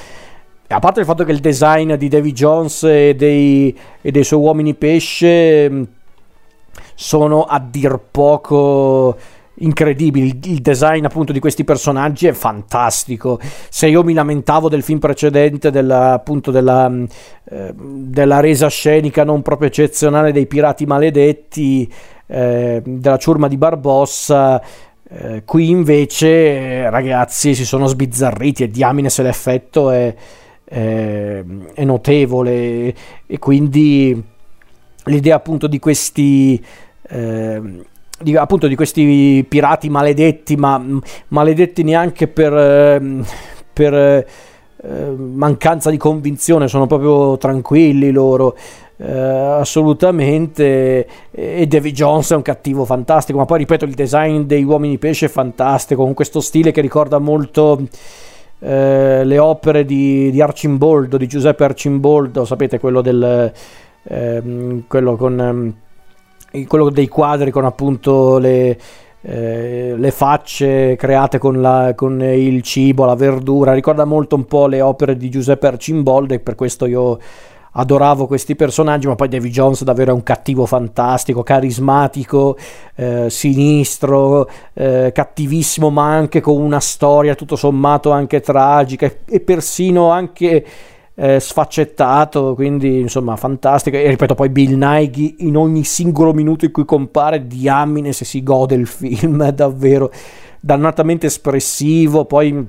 A 0.68 0.78
parte 0.78 1.00
il 1.00 1.06
fatto 1.06 1.24
che 1.24 1.32
il 1.32 1.40
design 1.40 1.94
di 1.94 2.08
Davy 2.08 2.32
Jones 2.32 2.82
e 2.84 3.14
dei, 3.14 3.76
e 4.00 4.10
dei 4.10 4.24
suoi 4.24 4.40
uomini 4.40 4.74
pesce 4.74 5.86
sono 6.94 7.44
a 7.44 7.60
dir 7.60 8.00
poco 8.10 9.16
incredibili. 9.56 10.38
Il 10.44 10.60
design 10.60 11.04
appunto 11.04 11.32
di 11.32 11.38
questi 11.38 11.64
personaggi 11.64 12.26
è 12.26 12.32
fantastico. 12.32 13.38
Se 13.68 13.86
io 13.86 14.02
mi 14.02 14.12
lamentavo 14.12 14.68
del 14.68 14.82
film 14.82 14.98
precedente, 14.98 15.70
della, 15.70 16.12
appunto 16.12 16.50
della, 16.50 16.90
eh, 17.50 17.72
della 17.74 18.40
resa 18.40 18.68
scenica 18.68 19.24
non 19.24 19.42
proprio 19.42 19.68
eccezionale 19.68 20.32
dei 20.32 20.46
pirati 20.46 20.86
maledetti, 20.86 21.90
eh, 22.26 22.82
della 22.84 23.18
ciurma 23.18 23.48
di 23.48 23.56
Barbossa. 23.56 24.62
Eh, 25.06 25.42
qui 25.44 25.68
invece, 25.68 26.88
ragazzi, 26.90 27.54
si 27.54 27.64
sono 27.64 27.86
sbizzarriti 27.86 28.64
e 28.64 28.70
diamine 28.70 29.10
se 29.10 29.22
l'effetto 29.22 29.90
è, 29.90 30.14
è, 30.64 31.44
è 31.74 31.84
notevole 31.84 32.94
e 33.26 33.38
quindi 33.38 34.22
l'idea 35.04 35.36
appunto 35.36 35.66
di 35.66 35.78
questi 35.78 36.64
eh, 37.08 37.62
di, 38.24 38.36
appunto 38.36 38.66
di 38.66 38.74
questi 38.74 39.44
pirati 39.48 39.88
maledetti 39.88 40.56
ma 40.56 40.82
maledetti 41.28 41.84
neanche 41.84 42.26
per, 42.26 42.52
ehm, 42.52 43.24
per 43.72 43.94
eh, 43.94 44.26
mancanza 45.16 45.90
di 45.90 45.96
convinzione 45.96 46.66
sono 46.66 46.86
proprio 46.86 47.36
tranquilli 47.36 48.10
loro 48.10 48.56
eh, 48.96 49.10
assolutamente. 49.10 51.06
E 51.30 51.66
Davy 51.66 51.92
Jones 51.92 52.32
è 52.32 52.34
un 52.34 52.42
cattivo 52.42 52.84
fantastico 52.84 53.38
ma 53.38 53.44
poi 53.44 53.58
ripeto 53.58 53.84
il 53.84 53.94
design 53.94 54.42
dei 54.42 54.64
uomini 54.64 54.98
pesce 54.98 55.26
è 55.26 55.28
fantastico 55.28 56.02
con 56.02 56.14
questo 56.14 56.40
stile 56.40 56.72
che 56.72 56.80
ricorda 56.80 57.18
molto 57.18 57.80
eh, 58.60 59.24
le 59.24 59.38
opere 59.38 59.84
di, 59.84 60.30
di 60.30 60.40
Arcimboldo 60.40 61.16
di 61.16 61.26
Giuseppe 61.26 61.64
Arcimboldo 61.64 62.44
sapete 62.44 62.78
quello 62.78 63.00
del 63.02 63.52
ehm, 64.04 64.84
quello 64.86 65.16
con 65.16 65.40
ehm, 65.40 65.74
quello 66.66 66.90
dei 66.90 67.08
quadri 67.08 67.50
con 67.50 67.64
appunto 67.64 68.38
le, 68.38 68.78
eh, 69.22 69.94
le 69.96 70.10
facce 70.10 70.96
create 70.96 71.38
con, 71.38 71.60
la, 71.60 71.92
con, 71.96 72.22
il 72.22 72.62
cibo, 72.62 73.04
la 73.04 73.14
verdura, 73.14 73.72
ricorda 73.72 74.04
molto 74.04 74.36
un 74.36 74.44
po' 74.44 74.66
le 74.66 74.80
opere 74.80 75.16
di 75.16 75.30
Giuseppe 75.30 75.66
Arcimboldo 75.66 76.34
e 76.34 76.40
per 76.40 76.54
questo 76.54 76.86
io 76.86 77.18
adoravo 77.76 78.26
questi 78.26 78.54
personaggi, 78.54 79.06
ma 79.06 79.14
poi 79.14 79.28
Davy 79.28 79.50
Jones 79.50 79.82
davvero 79.82 80.12
è 80.12 80.14
un 80.14 80.22
cattivo 80.22 80.66
fantastico, 80.66 81.42
carismatico, 81.42 82.56
eh, 82.94 83.28
sinistro, 83.30 84.48
eh, 84.74 85.10
cattivissimo, 85.12 85.90
ma 85.90 86.06
anche 86.12 86.40
con 86.40 86.60
una 86.60 86.80
storia 86.80 87.34
tutto 87.34 87.56
sommato 87.56 88.10
anche 88.10 88.40
tragica 88.40 89.06
e, 89.06 89.20
e 89.24 89.40
persino 89.40 90.10
anche 90.10 90.64
eh, 91.16 91.38
sfaccettato, 91.38 92.54
quindi 92.54 93.00
insomma 93.00 93.36
fantastico. 93.36 93.96
E 93.96 94.08
ripeto, 94.08 94.34
poi 94.34 94.48
Bill 94.48 94.76
Nighy 94.76 95.36
in 95.40 95.56
ogni 95.56 95.84
singolo 95.84 96.32
minuto 96.32 96.64
in 96.64 96.72
cui 96.72 96.84
compare, 96.84 97.46
diamine 97.46 98.12
se 98.12 98.24
si 98.24 98.42
gode 98.42 98.74
il 98.74 98.86
film, 98.86 99.42
è 99.44 99.52
davvero 99.54 100.10
dannatamente 100.60 101.26
espressivo. 101.26 102.24
Poi 102.24 102.66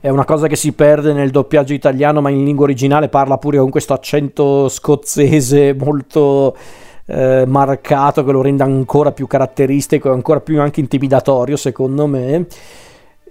è 0.00 0.08
una 0.08 0.24
cosa 0.24 0.46
che 0.46 0.56
si 0.56 0.72
perde 0.72 1.12
nel 1.12 1.30
doppiaggio 1.30 1.74
italiano, 1.74 2.20
ma 2.20 2.30
in 2.30 2.44
lingua 2.44 2.64
originale 2.64 3.08
parla 3.08 3.38
pure 3.38 3.58
con 3.58 3.70
questo 3.70 3.92
accento 3.92 4.68
scozzese 4.68 5.74
molto. 5.74 6.56
Eh, 7.04 7.44
marcato 7.48 8.22
che 8.22 8.30
lo 8.30 8.42
rende 8.42 8.62
ancora 8.62 9.10
più 9.10 9.26
caratteristico 9.26 10.08
e 10.08 10.12
ancora 10.12 10.38
più 10.38 10.60
anche 10.60 10.78
intimidatorio 10.78 11.56
secondo 11.56 12.06
me 12.06 12.46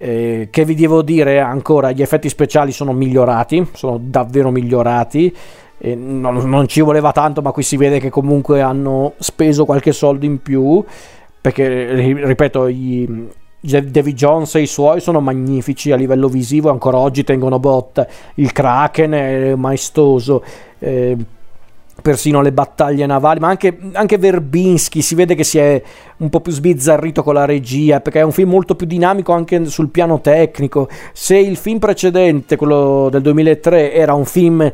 eh, 0.04 0.48
che 0.50 0.64
vi 0.64 0.74
devo 0.74 1.00
dire 1.00 1.38
ancora, 1.38 1.92
gli 1.92 2.02
effetti 2.02 2.28
speciali 2.28 2.72
sono 2.72 2.92
migliorati, 2.92 3.68
sono 3.72 4.00
davvero 4.02 4.50
migliorati. 4.50 5.32
Eh, 5.78 5.94
non, 5.94 6.48
non, 6.48 6.66
ci 6.66 6.80
voleva 6.80 7.12
tanto, 7.12 7.40
ma 7.40 7.52
qui 7.52 7.62
si 7.62 7.76
vede 7.76 8.00
che 8.00 8.10
comunque 8.10 8.60
hanno 8.62 9.12
speso 9.18 9.64
qualche 9.64 9.92
soldo 9.92 10.24
in 10.24 10.42
più. 10.42 10.84
Perché, 11.40 11.94
ripeto, 11.94 12.66
i, 12.66 13.28
David 13.60 14.16
Jones 14.16 14.56
e 14.56 14.62
i 14.62 14.66
suoi 14.66 15.00
sono 15.00 15.20
magnifici 15.20 15.92
a 15.92 15.96
livello 15.96 16.26
visivo, 16.26 16.70
ancora 16.70 16.98
oggi 16.98 17.22
tengono 17.22 17.60
botta. 17.60 18.04
Il 18.34 18.50
Kraken 18.50 19.12
è 19.12 19.54
maestoso. 19.54 20.42
Eh, 20.80 21.16
persino 22.02 22.42
le 22.42 22.52
battaglie 22.52 23.06
navali, 23.06 23.40
ma 23.40 23.48
anche, 23.48 23.78
anche, 23.92 24.18
Verbinski 24.18 25.00
si 25.00 25.14
vede 25.14 25.34
che 25.34 25.44
si 25.44 25.58
è 25.58 25.82
un 26.18 26.28
po' 26.28 26.40
più 26.40 26.52
sbizzarrito 26.52 27.22
con 27.22 27.34
la 27.34 27.46
regia, 27.46 28.00
perché 28.00 28.20
è 28.20 28.24
un 28.24 28.32
film 28.32 28.50
molto 28.50 28.74
più 28.74 28.86
dinamico 28.86 29.32
anche 29.32 29.64
sul 29.66 29.88
piano 29.88 30.20
tecnico. 30.20 30.88
Se 31.12 31.36
il 31.36 31.56
film 31.56 31.78
precedente, 31.78 32.56
quello 32.56 33.08
del 33.10 33.22
2003, 33.22 33.92
era 33.94 34.12
un 34.12 34.24
film 34.24 34.70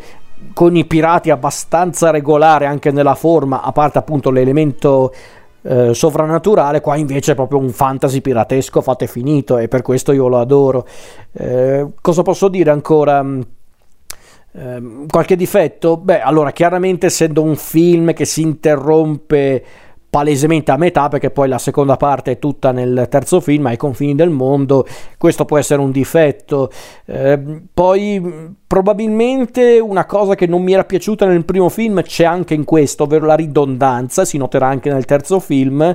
con 0.52 0.76
i 0.76 0.85
pirati 0.85 1.30
abbastanza 1.30 2.11
regolare 2.11 2.66
anche 2.66 2.90
nella 2.90 3.14
forma, 3.14 3.62
a 3.62 3.73
parte 3.73 3.99
appunto 3.99 4.30
l'elemento 4.30 5.12
eh, 5.62 5.92
sovrannaturale, 5.92 6.80
qua 6.80 6.97
invece 6.97 7.32
è 7.32 7.35
proprio 7.35 7.58
un 7.58 7.70
fantasy 7.70 8.20
piratesco 8.20 8.80
fatto 8.80 9.04
e 9.04 9.06
finito 9.06 9.58
e 9.58 9.68
per 9.68 9.82
questo 9.82 10.12
io 10.12 10.28
lo 10.28 10.38
adoro. 10.38 10.87
Eh, 11.32 11.87
cosa 12.00 12.23
posso 12.23 12.49
dire 12.49 12.70
ancora? 12.70 13.25
Qualche 15.09 15.37
difetto? 15.37 15.97
Beh, 15.97 16.21
allora 16.21 16.52
chiaramente 16.52 17.07
essendo 17.07 17.43
un 17.43 17.57
film 17.57 18.12
che 18.12 18.25
si 18.25 18.43
interrompe 18.43 19.64
palesemente 20.11 20.71
a 20.71 20.76
metà 20.76 21.09
perché 21.09 21.31
poi 21.31 21.49
la 21.49 21.59
seconda 21.59 21.97
parte 21.97 22.33
è 22.33 22.38
tutta 22.38 22.73
nel 22.73 23.09
terzo 23.11 23.40
film 23.40 23.67
ai 23.67 23.76
confini 23.76 24.14
del 24.14 24.31
mondo 24.31 24.87
questo 25.19 25.45
può 25.45 25.59
essere 25.59 25.83
un 25.83 25.90
difetto 25.90 26.71
eh, 27.05 27.38
poi 27.73 28.55
probabilmente 28.67 29.78
una 29.81 30.07
cosa 30.07 30.35
che 30.35 30.47
non 30.47 30.62
mi 30.62 30.73
era 30.73 30.85
piaciuta 30.85 31.26
nel 31.26 31.45
primo 31.45 31.69
film 31.69 32.00
c'è 32.00 32.25
anche 32.25 32.55
in 32.55 32.64
questo 32.64 33.02
ovvero 33.02 33.26
la 33.26 33.35
ridondanza 33.35 34.25
si 34.25 34.38
noterà 34.38 34.67
anche 34.67 34.90
nel 34.90 35.05
terzo 35.05 35.40
film 35.40 35.95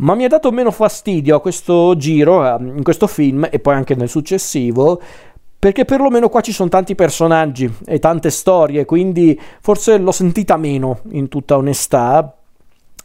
ma 0.00 0.14
mi 0.14 0.24
ha 0.24 0.28
dato 0.28 0.50
meno 0.50 0.70
fastidio 0.70 1.36
a 1.36 1.40
questo 1.40 1.94
giro, 1.96 2.42
in 2.58 2.82
questo 2.82 3.06
film 3.06 3.46
e 3.50 3.58
poi 3.58 3.74
anche 3.74 3.94
nel 3.94 4.08
successivo, 4.08 4.98
perché 5.60 5.84
perlomeno 5.84 6.30
qua 6.30 6.40
ci 6.40 6.52
sono 6.52 6.70
tanti 6.70 6.94
personaggi 6.94 7.70
e 7.84 7.98
tante 7.98 8.30
storie, 8.30 8.86
quindi 8.86 9.38
forse 9.60 9.98
l'ho 9.98 10.10
sentita 10.10 10.56
meno, 10.56 11.00
in 11.10 11.28
tutta 11.28 11.58
onestà. 11.58 12.34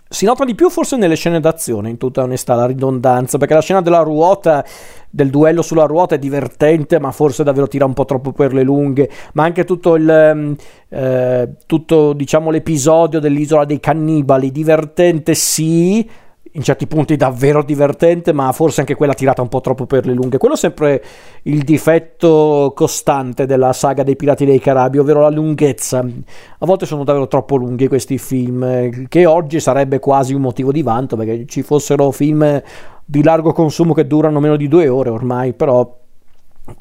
Si 0.08 0.24
nota 0.24 0.46
di 0.46 0.56
più 0.56 0.70
forse 0.70 0.96
nelle 0.96 1.18
scene 1.18 1.42
d'azione, 1.42 1.90
in 1.90 1.98
tutta 1.98 2.24
onestà, 2.24 2.56
la 2.56 2.66
ridondanza, 2.66 3.38
perché 3.38 3.56
la 3.56 3.62
scena 3.62 3.82
della 3.82 4.04
ruota, 4.04 4.64
del 5.10 5.30
duello 5.32 5.62
sulla 5.62 5.84
ruota 5.84 6.16
è 6.16 6.18
divertente, 6.18 6.98
ma 6.98 7.12
forse 7.12 7.44
davvero 7.44 7.68
tira 7.68 7.84
un 7.84 7.94
po' 7.94 8.06
troppo 8.06 8.32
per 8.32 8.54
le 8.54 8.64
lunghe, 8.64 9.10
ma 9.34 9.44
anche 9.44 9.66
tutto 9.66 9.96
il... 9.96 10.10
Ehm, 10.10 10.56
eh, 10.88 11.50
tutto, 11.66 12.14
diciamo, 12.14 12.52
l'episodio 12.52 13.20
dell'isola 13.20 13.66
dei 13.66 13.82
cannibali, 13.82 14.50
divertente 14.52 15.34
sì, 15.34 16.10
in 16.56 16.64
certi 16.64 16.88
punti 16.88 17.18
davvero 17.18 17.64
divertente, 17.64 18.32
ma 18.32 18.52
forse 18.52 18.80
anche 18.80 18.96
quella 18.96 19.14
tirata 19.14 19.42
un 19.42 19.50
po' 19.50 19.62
troppo 19.62 19.86
per 19.86 20.06
le 20.06 20.14
lunghe. 20.14 20.38
Quello 20.38 20.56
è 20.56 20.58
sempre 20.58 21.04
il 21.44 21.64
difetto 21.64 22.72
costante 22.74 23.46
della 23.46 23.74
saga 23.74 24.04
dei 24.04 24.16
Pirati 24.16 24.46
dei 24.46 24.60
Caraibi, 24.60 24.98
ovvero 24.98 25.22
la 25.22 25.30
lunghezza. 25.30 26.00
A 26.00 26.66
volte 26.66 26.86
sono 26.86 27.04
davvero 27.04 27.28
troppo 27.28 27.58
lunghi 27.58 27.88
questi 27.88 28.18
film, 28.18 29.08
che 29.08 29.26
oggi 29.26 29.60
sarebbe 29.60 30.00
quasi 30.00 30.34
un 30.34 30.42
motivo 30.42 30.72
di 30.72 30.82
vanto, 30.82 31.18
perché 31.18 31.46
ci 31.46 31.62
fossero 31.62 32.12
film 32.12 32.62
di 33.04 33.24
largo 33.24 33.52
consumo 33.52 33.94
che 33.94 34.08
durano 34.08 34.40
meno 34.40 34.56
di 34.56 34.68
due 34.68 34.88
ore 34.88 35.10
ormai, 35.10 35.54
però 35.54 36.04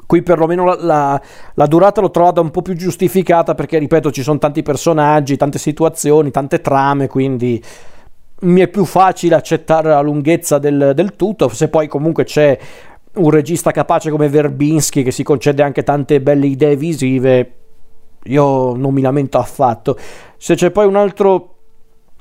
Qui 0.07 0.23
perlomeno 0.23 0.65
la, 0.65 0.77
la, 0.79 1.21
la, 1.53 1.65
durata 1.67 2.01
l'ho 2.01 2.09
trovata 2.09 2.41
un 2.41 2.49
po' 2.49 2.63
più 2.63 2.73
giustificata 2.73 3.53
perché, 3.53 3.77
ripeto, 3.77 4.09
ci 4.09 4.23
sono 4.23 4.39
tanti 4.39 4.63
personaggi, 4.63 5.37
tante 5.37 5.59
situazioni, 5.59 6.31
tante 6.31 6.59
trame, 6.59 7.05
quindi 7.05 7.61
mi 8.41 8.61
è 8.61 8.67
più 8.67 8.85
facile 8.85 9.35
accettare 9.35 9.89
la 9.89 10.01
lunghezza 10.01 10.57
del, 10.59 10.91
del 10.93 11.15
tutto, 11.15 11.47
se 11.49 11.69
poi 11.69 11.87
comunque 11.87 12.23
c'è 12.23 12.57
un 13.15 13.29
regista 13.29 13.71
capace 13.71 14.09
come 14.09 14.27
Verbinski 14.27 15.03
che 15.03 15.11
si 15.11 15.23
concede 15.23 15.63
anche 15.63 15.83
tante 15.83 16.21
belle 16.21 16.47
idee 16.47 16.75
visive, 16.75 17.53
io 18.23 18.75
non 18.75 18.93
mi 18.93 19.01
lamento 19.01 19.37
affatto. 19.37 19.97
Se 20.37 20.55
c'è 20.55 20.71
poi 20.71 20.85
un 20.85 20.95
altro 20.95 21.51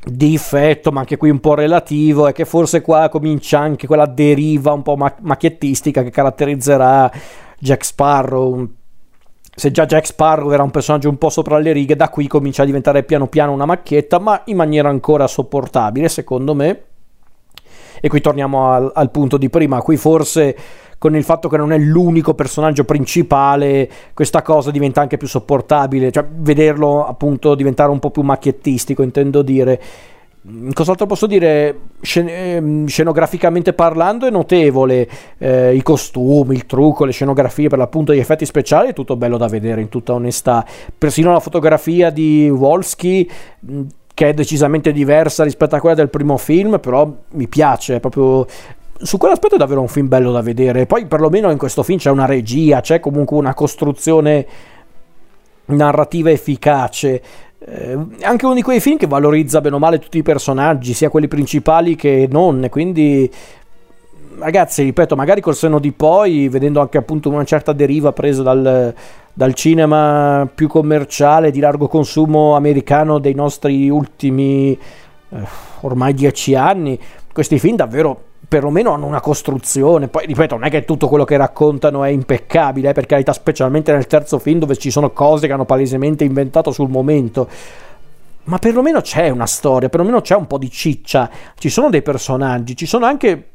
difetto, 0.04 0.92
ma 0.92 1.00
anche 1.00 1.16
qui 1.16 1.30
un 1.30 1.40
po' 1.40 1.54
relativo, 1.54 2.28
è 2.28 2.32
che 2.32 2.44
forse 2.44 2.80
qua 2.80 3.08
comincia 3.08 3.58
anche 3.58 3.86
quella 3.86 4.06
deriva 4.06 4.72
un 4.72 4.82
po' 4.82 4.96
macchiettistica 4.96 6.02
che 6.02 6.10
caratterizzerà 6.10 7.10
Jack 7.58 7.84
Sparrow 7.84 8.68
se 9.54 9.70
già 9.70 9.86
Jack 9.86 10.06
Sparrow 10.06 10.50
era 10.50 10.62
un 10.62 10.70
personaggio 10.70 11.08
un 11.08 11.18
po' 11.18 11.30
sopra 11.30 11.58
le 11.58 11.72
righe, 11.72 11.96
da 11.96 12.08
qui 12.08 12.26
comincia 12.26 12.62
a 12.62 12.66
diventare 12.66 13.04
piano 13.04 13.28
piano 13.28 13.52
una 13.52 13.66
macchietta, 13.66 14.18
ma 14.18 14.42
in 14.46 14.56
maniera 14.56 14.88
ancora 14.88 15.26
sopportabile, 15.26 16.08
secondo 16.08 16.54
me. 16.54 16.82
E 18.00 18.08
qui 18.08 18.20
torniamo 18.20 18.72
al, 18.72 18.90
al 18.94 19.10
punto 19.10 19.36
di 19.36 19.48
prima, 19.48 19.80
qui 19.80 19.96
forse 19.96 20.56
con 20.98 21.14
il 21.14 21.24
fatto 21.24 21.48
che 21.48 21.56
non 21.56 21.72
è 21.72 21.78
l'unico 21.78 22.34
personaggio 22.34 22.84
principale, 22.84 23.90
questa 24.14 24.42
cosa 24.42 24.70
diventa 24.70 25.00
anche 25.00 25.16
più 25.16 25.28
sopportabile, 25.28 26.10
cioè 26.10 26.24
vederlo 26.26 27.06
appunto 27.06 27.54
diventare 27.54 27.90
un 27.90 27.98
po' 27.98 28.10
più 28.10 28.22
macchiettistico, 28.22 29.02
intendo 29.02 29.42
dire. 29.42 29.80
Mm, 30.46 30.70
cos'altro 30.72 31.06
posso 31.06 31.26
dire? 31.26 31.78
Scen- 32.02 32.28
ehm, 32.28 32.86
scenograficamente 32.86 33.72
parlando 33.72 34.26
è 34.26 34.30
notevole, 34.30 35.08
eh, 35.38 35.74
i 35.74 35.82
costumi, 35.82 36.54
il 36.54 36.66
trucco, 36.66 37.06
le 37.06 37.12
scenografie, 37.12 37.68
per 37.68 37.78
l'appunto 37.78 38.12
gli 38.12 38.18
effetti 38.18 38.44
speciali 38.44 38.90
è 38.90 38.92
tutto 38.92 39.16
bello 39.16 39.38
da 39.38 39.48
vedere 39.48 39.80
in 39.80 39.88
tutta 39.88 40.12
onestà. 40.12 40.64
Persino 40.96 41.32
la 41.32 41.40
fotografia 41.40 42.10
di 42.10 42.50
Wolski 42.50 43.30
mm, 43.70 43.82
che 44.12 44.28
è 44.28 44.34
decisamente 44.34 44.92
diversa 44.92 45.42
rispetto 45.42 45.74
a 45.74 45.80
quella 45.80 45.96
del 45.96 46.08
primo 46.08 46.36
film, 46.36 46.78
però 46.78 47.10
mi 47.32 47.48
piace, 47.48 47.98
proprio 47.98 48.46
su 48.96 49.18
quell'aspetto 49.18 49.56
è 49.56 49.58
davvero 49.58 49.80
un 49.80 49.88
film 49.88 50.08
bello 50.08 50.30
da 50.30 50.40
vedere. 50.40 50.86
Poi 50.86 51.06
perlomeno 51.06 51.50
in 51.50 51.58
questo 51.58 51.82
film 51.82 51.98
c'è 51.98 52.10
una 52.10 52.26
regia, 52.26 52.80
c'è 52.80 53.00
comunque 53.00 53.36
una 53.36 53.54
costruzione 53.54 54.46
narrativa 55.66 56.30
efficace. 56.30 57.22
Eh, 57.66 57.98
anche 58.20 58.44
uno 58.44 58.54
di 58.54 58.60
quei 58.62 58.78
film 58.78 58.98
che 58.98 59.06
valorizza 59.06 59.62
bene 59.62 59.76
o 59.76 59.78
male 59.78 59.98
tutti 59.98 60.18
i 60.18 60.22
personaggi, 60.22 60.92
sia 60.92 61.08
quelli 61.08 61.28
principali 61.28 61.96
che 61.96 62.28
non, 62.30 62.66
quindi 62.70 63.30
ragazzi, 64.38 64.82
ripeto, 64.82 65.16
magari 65.16 65.40
col 65.40 65.54
senno 65.54 65.78
di 65.78 65.92
poi, 65.92 66.48
vedendo 66.48 66.80
anche 66.80 66.98
appunto 66.98 67.30
una 67.30 67.44
certa 67.44 67.72
deriva 67.72 68.12
presa 68.12 68.42
dal, 68.42 68.94
dal 69.32 69.54
cinema 69.54 70.46
più 70.52 70.68
commerciale, 70.68 71.50
di 71.50 71.60
largo 71.60 71.88
consumo 71.88 72.54
americano 72.54 73.18
dei 73.18 73.34
nostri 73.34 73.88
ultimi 73.88 74.72
eh, 74.72 75.36
ormai 75.80 76.12
dieci 76.12 76.54
anni, 76.54 76.98
questi 77.32 77.58
film 77.58 77.76
davvero 77.76 78.32
perlomeno 78.54 78.92
hanno 78.92 79.06
una 79.06 79.20
costruzione. 79.20 80.06
Poi, 80.06 80.26
ripeto, 80.26 80.54
non 80.54 80.64
è 80.64 80.70
che 80.70 80.84
tutto 80.84 81.08
quello 81.08 81.24
che 81.24 81.36
raccontano 81.36 82.04
è 82.04 82.10
impeccabile, 82.10 82.90
eh, 82.90 82.92
per 82.92 83.04
carità, 83.06 83.32
specialmente 83.32 83.90
nel 83.90 84.06
terzo 84.06 84.38
film 84.38 84.60
dove 84.60 84.76
ci 84.76 84.92
sono 84.92 85.10
cose 85.10 85.48
che 85.48 85.52
hanno 85.52 85.64
palesemente 85.64 86.22
inventato 86.22 86.70
sul 86.70 86.88
momento. 86.88 87.48
Ma 88.44 88.58
perlomeno 88.58 89.00
c'è 89.00 89.28
una 89.30 89.46
storia, 89.46 89.88
perlomeno 89.88 90.20
c'è 90.20 90.36
un 90.36 90.46
po' 90.46 90.58
di 90.58 90.70
ciccia, 90.70 91.28
ci 91.58 91.68
sono 91.68 91.90
dei 91.90 92.02
personaggi, 92.02 92.76
ci 92.76 92.86
sono 92.86 93.06
anche 93.06 93.53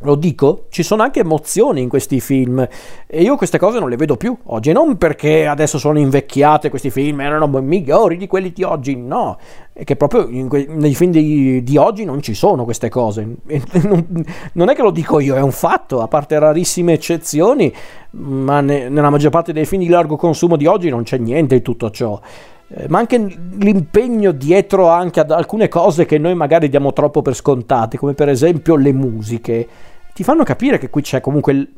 lo 0.00 0.14
dico, 0.14 0.66
ci 0.68 0.82
sono 0.82 1.02
anche 1.02 1.20
emozioni 1.20 1.80
in 1.80 1.88
questi 1.88 2.20
film 2.20 2.66
e 3.06 3.22
io 3.22 3.36
queste 3.36 3.58
cose 3.58 3.78
non 3.78 3.88
le 3.88 3.96
vedo 3.96 4.16
più 4.16 4.36
oggi, 4.44 4.70
non 4.70 4.98
perché 4.98 5.46
adesso 5.46 5.78
sono 5.78 5.98
invecchiate 5.98 6.68
questi 6.68 6.90
film 6.90 7.22
erano 7.22 7.46
migliori 7.46 8.18
di 8.18 8.26
quelli 8.26 8.52
di 8.52 8.62
oggi, 8.62 8.94
no, 8.94 9.38
è 9.72 9.84
che 9.84 9.96
proprio 9.96 10.28
que- 10.48 10.66
nei 10.68 10.94
film 10.94 11.12
di, 11.12 11.62
di, 11.62 11.76
oggi 11.78 12.04
non 12.04 12.20
ci 12.20 12.34
sono 12.34 12.64
queste 12.64 12.90
cose, 12.90 13.26
non, 13.84 14.24
non, 14.52 14.68
è 14.68 14.74
che 14.74 14.82
lo 14.82 14.90
dico 14.90 15.18
io, 15.18 15.34
è 15.34 15.40
un 15.40 15.52
fatto, 15.52 16.02
a 16.02 16.08
parte 16.08 16.38
rarissime 16.38 16.92
eccezioni, 16.92 17.72
ma 18.10 18.60
ne- 18.60 18.90
nella 18.90 19.08
maggior 19.08 19.30
parte 19.30 19.54
dei 19.54 19.64
film 19.64 19.80
di 19.80 19.88
largo 19.88 20.16
consumo 20.16 20.56
di 20.56 20.66
oggi 20.66 20.90
non 20.90 21.04
c'è 21.04 21.16
niente 21.16 21.56
di 21.56 21.62
tutto 21.62 21.90
ciò. 21.90 22.20
Eh, 22.68 22.86
ma 22.88 22.98
anche 22.98 23.16
l'impegno 23.16 24.32
dietro 24.32 24.88
anche 24.88 25.20
ad 25.20 25.30
alcune 25.30 25.68
cose 25.68 26.04
che 26.04 26.18
noi 26.18 26.34
magari 26.34 26.68
diamo 26.68 26.92
troppo 26.92 27.22
per 27.22 27.34
scontate, 27.34 27.96
come 27.96 28.14
per 28.14 28.28
esempio 28.28 28.74
le 28.74 28.92
musiche, 28.92 29.68
ti 30.12 30.24
fanno 30.24 30.42
capire 30.42 30.78
che 30.78 30.90
qui 30.90 31.02
c'è 31.02 31.20
comunque 31.20 31.52
il, 31.52 31.68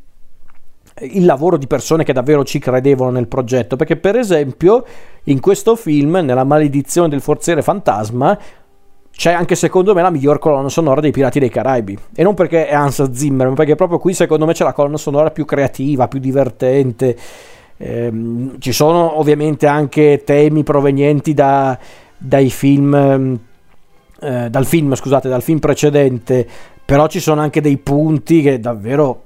il 1.00 1.24
lavoro 1.26 1.58
di 1.58 1.66
persone 1.66 2.04
che 2.04 2.14
davvero 2.14 2.42
ci 2.42 2.58
credevano 2.58 3.10
nel 3.10 3.28
progetto, 3.28 3.76
perché 3.76 3.96
per 3.96 4.16
esempio 4.16 4.84
in 5.24 5.40
questo 5.40 5.76
film, 5.76 6.20
nella 6.22 6.44
maledizione 6.44 7.08
del 7.08 7.20
forziere 7.20 7.60
fantasma, 7.60 8.38
c'è 9.10 9.32
anche 9.32 9.56
secondo 9.56 9.94
me 9.94 10.00
la 10.00 10.10
miglior 10.10 10.38
colonna 10.38 10.68
sonora 10.68 11.00
dei 11.00 11.10
Pirati 11.10 11.40
dei 11.40 11.50
Caraibi. 11.50 11.98
E 12.14 12.22
non 12.22 12.34
perché 12.34 12.68
è 12.68 12.74
Hans 12.74 13.10
Zimmer, 13.10 13.48
ma 13.48 13.54
perché 13.54 13.74
proprio 13.74 13.98
qui 13.98 14.14
secondo 14.14 14.46
me 14.46 14.52
c'è 14.52 14.64
la 14.64 14.72
colonna 14.72 14.96
sonora 14.96 15.32
più 15.32 15.44
creativa, 15.44 16.08
più 16.08 16.20
divertente. 16.20 17.16
Eh, 17.78 18.12
ci 18.58 18.72
sono 18.72 19.18
ovviamente 19.18 19.66
anche 19.66 20.22
temi 20.24 20.64
provenienti 20.64 21.32
da, 21.32 21.78
dai 22.16 22.50
film, 22.50 23.38
eh, 24.20 24.50
dal 24.50 24.66
film, 24.66 24.94
scusate, 24.94 25.28
dal 25.28 25.42
film 25.42 25.60
precedente, 25.60 26.46
però 26.84 27.06
ci 27.06 27.20
sono 27.20 27.40
anche 27.40 27.60
dei 27.60 27.78
punti 27.78 28.42
che 28.42 28.58
davvero 28.58 29.22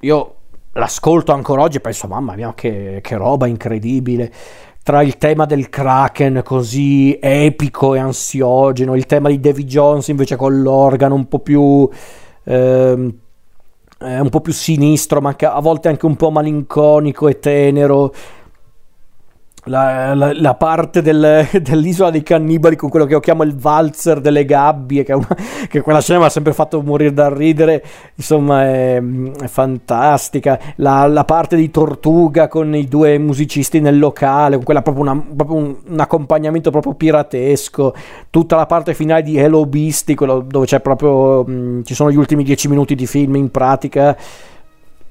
io 0.00 0.34
l'ascolto 0.72 1.32
ancora 1.32 1.62
oggi 1.62 1.76
e 1.76 1.80
penso, 1.80 2.08
mamma 2.08 2.34
mia, 2.34 2.52
che, 2.54 2.98
che 3.00 3.16
roba 3.16 3.46
incredibile. 3.46 4.32
Tra 4.82 5.00
il 5.02 5.16
tema 5.16 5.44
del 5.46 5.68
Kraken 5.68 6.40
così 6.44 7.16
epico 7.20 7.94
e 7.94 8.00
ansiogeno, 8.00 8.96
il 8.96 9.06
tema 9.06 9.28
di 9.28 9.38
Davy 9.38 9.64
Jones 9.64 10.08
invece 10.08 10.34
con 10.34 10.60
l'organo 10.60 11.14
un 11.14 11.28
po' 11.28 11.38
più 11.38 11.88
eh, 12.42 13.14
è 14.02 14.18
un 14.18 14.28
po' 14.28 14.40
più 14.40 14.52
sinistro, 14.52 15.20
ma 15.20 15.34
a 15.38 15.60
volte 15.60 15.88
anche 15.88 16.06
un 16.06 16.16
po' 16.16 16.30
malinconico 16.30 17.28
e 17.28 17.38
tenero 17.38 18.12
la, 19.66 20.12
la, 20.14 20.32
la, 20.34 20.54
parte 20.54 21.02
del, 21.02 21.46
dell'isola 21.62 22.10
dei 22.10 22.24
cannibali 22.24 22.74
con 22.74 22.88
quello 22.88 23.04
che 23.04 23.12
io 23.12 23.20
chiamo 23.20 23.44
il 23.44 23.54
valzer 23.54 24.20
delle 24.20 24.44
gabbie, 24.44 25.04
che, 25.04 25.12
una, 25.12 25.36
che 25.68 25.80
quella 25.82 26.00
scena 26.00 26.18
mi 26.18 26.24
ha 26.24 26.30
sempre 26.30 26.52
fatto 26.52 26.82
morire 26.82 27.12
da 27.12 27.32
ridere, 27.32 27.84
insomma 28.16 28.64
è, 28.64 29.00
è 29.00 29.46
fantastica. 29.46 30.58
La, 30.76 31.06
la, 31.06 31.24
parte 31.24 31.54
di 31.54 31.70
Tortuga 31.70 32.48
con 32.48 32.74
i 32.74 32.88
due 32.88 33.18
musicisti 33.18 33.78
nel 33.78 33.98
locale, 33.98 34.56
con 34.56 34.64
quella 34.64 34.82
proprio, 34.82 35.04
una, 35.04 35.24
proprio 35.36 35.56
un, 35.56 35.76
un, 35.86 36.00
accompagnamento 36.00 36.70
proprio 36.70 36.94
piratesco, 36.94 37.94
tutta 38.30 38.56
la 38.56 38.66
parte 38.66 38.94
finale 38.94 39.22
di 39.22 39.38
Hello 39.38 39.64
Beastie, 39.66 40.16
dove 40.16 40.66
c'è 40.66 40.80
proprio, 40.80 41.44
mh, 41.44 41.84
ci 41.84 41.94
sono 41.94 42.10
gli 42.10 42.16
ultimi 42.16 42.42
dieci 42.42 42.66
minuti 42.66 42.96
di 42.96 43.06
film 43.06 43.36
in 43.36 43.50
pratica. 43.50 44.16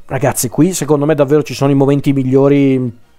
Ragazzi, 0.07 0.49
qui 0.49 0.73
secondo 0.73 1.05
me 1.05 1.15
davvero 1.15 1.41
ci 1.41 1.53
sono 1.53 1.71
i 1.71 1.75
momenti 1.75 2.11
migliori 2.11 3.09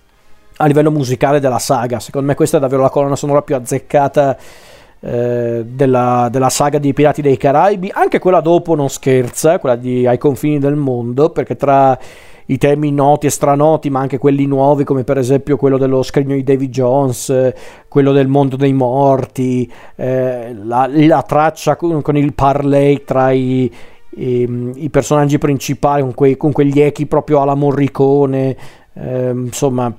a 0.57 0.67
livello 0.67 0.91
musicale 0.91 1.41
della 1.41 1.59
saga. 1.59 2.01
Secondo 2.01 2.29
me 2.29 2.35
questa 2.35 2.57
è 2.57 2.61
davvero 2.61 2.83
la 2.83 2.91
colonna 2.91 3.17
sonora 3.17 3.43
più 3.43 3.55
azzeccata 3.55 4.37
eh, 5.01 5.65
della, 5.67 6.29
della, 6.31 6.49
saga 6.49 6.79
dei 6.79 6.93
Pirati 6.93 7.23
dei 7.23 7.37
Caraibi, 7.37 7.91
anche 7.93 8.19
quella 8.19 8.41
dopo 8.41 8.75
non 8.75 8.89
scherza, 8.89 9.59
quella 9.59 9.77
di 9.77 10.07
Ai 10.07 10.19
confini 10.19 10.59
del 10.59 10.77
mondo, 10.77 11.31
perché 11.31 11.57
tra 11.57 11.99
i 12.47 12.59
temi 12.59 12.93
noti 12.93 13.27
e 13.27 13.31
stranoti, 13.31 13.91
ma 13.91 14.01
anche 14.01 14.19
quelli 14.19 14.47
nuovi, 14.47 14.85
come 14.85 15.05
per 15.05 15.19
esempio 15.19 15.57
quello 15.57 15.79
dello 15.79 16.03
scrigno 16.03 16.35
di 16.35 16.45
Davy 16.45 16.69
Jones, 16.69 17.53
quello 17.89 18.13
del 18.13 18.29
mondo 18.29 18.57
dei 18.57 18.73
morti, 18.73 19.71
eh, 19.97 20.55
la, 20.63 20.89
la, 20.89 21.23
traccia 21.23 21.77
con, 21.77 22.03
con, 22.03 22.17
il 22.17 22.33
parlay 22.35 23.05
tra 23.05 23.31
i, 23.31 23.71
i, 24.17 24.73
i 24.75 24.91
personaggi 24.91 25.39
principali, 25.39 26.03
con, 26.03 26.15
quei, 26.15 26.37
con, 26.37 26.53
quegli 26.53 26.81
echi 26.81 27.07
proprio 27.07 27.41
alla 27.41 27.55
Morricone, 27.55 28.57
eh, 28.95 29.31
insomma. 29.31 29.93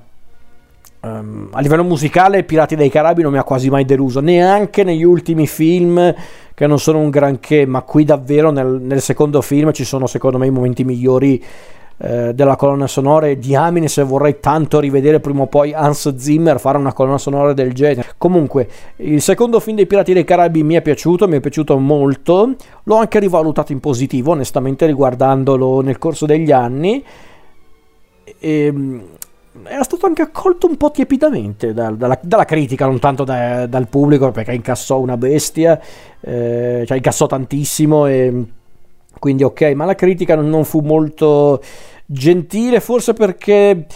Um, 1.04 1.48
a 1.52 1.60
livello 1.60 1.84
musicale 1.84 2.44
Pirati 2.44 2.76
dei 2.76 2.88
Caraibi 2.88 3.20
non 3.20 3.30
mi 3.30 3.36
ha 3.36 3.44
quasi 3.44 3.68
mai 3.68 3.84
deluso, 3.84 4.20
neanche 4.20 4.84
negli 4.84 5.02
ultimi 5.02 5.46
film 5.46 6.14
che 6.54 6.66
non 6.66 6.78
sono 6.78 6.98
un 6.98 7.10
granché, 7.10 7.66
ma 7.66 7.82
qui 7.82 8.04
davvero 8.04 8.50
nel, 8.50 8.80
nel 8.80 9.02
secondo 9.02 9.42
film 9.42 9.70
ci 9.72 9.84
sono 9.84 10.06
secondo 10.06 10.38
me 10.38 10.46
i 10.46 10.50
momenti 10.50 10.82
migliori 10.82 11.44
eh, 11.98 12.32
della 12.32 12.56
colonna 12.56 12.86
sonora 12.86 13.32
diamine 13.34 13.86
se 13.86 14.02
vorrei 14.02 14.40
tanto 14.40 14.80
rivedere 14.80 15.20
prima 15.20 15.42
o 15.42 15.46
poi 15.46 15.74
Hans 15.74 16.16
Zimmer 16.16 16.58
fare 16.58 16.78
una 16.78 16.94
colonna 16.94 17.18
sonora 17.18 17.52
del 17.52 17.74
genere. 17.74 18.14
Comunque, 18.16 18.66
il 18.96 19.20
secondo 19.20 19.60
film 19.60 19.76
dei 19.76 19.86
Pirati 19.86 20.14
dei 20.14 20.24
Caraibi 20.24 20.62
mi 20.62 20.74
è 20.74 20.80
piaciuto, 20.80 21.28
mi 21.28 21.36
è 21.36 21.40
piaciuto 21.40 21.76
molto, 21.76 22.54
l'ho 22.82 22.96
anche 22.96 23.18
rivalutato 23.18 23.72
in 23.72 23.80
positivo, 23.80 24.30
onestamente 24.30 24.86
riguardandolo 24.86 25.82
nel 25.82 25.98
corso 25.98 26.24
degli 26.24 26.50
anni. 26.50 27.04
E, 28.38 28.64
ehm, 28.64 29.02
era 29.62 29.84
stato 29.84 30.06
anche 30.06 30.22
accolto 30.22 30.66
un 30.66 30.76
po' 30.76 30.90
tiepidamente 30.90 31.72
da, 31.72 31.90
dalla, 31.90 32.18
dalla, 32.20 32.44
critica, 32.44 32.86
non 32.86 32.98
tanto 32.98 33.24
da, 33.24 33.66
dal 33.66 33.88
pubblico, 33.88 34.30
perché 34.32 34.52
incassò 34.52 34.98
una 34.98 35.16
bestia, 35.16 35.80
eh, 36.20 36.84
cioè 36.86 36.96
incassò 36.96 37.26
tantissimo 37.26 38.06
e 38.06 38.44
quindi 39.18 39.44
ok, 39.44 39.62
ma 39.74 39.84
la 39.84 39.94
critica 39.94 40.34
non 40.34 40.64
fu 40.64 40.80
molto 40.80 41.62
gentile, 42.04 42.80
forse 42.80 43.12
perché 43.12 43.86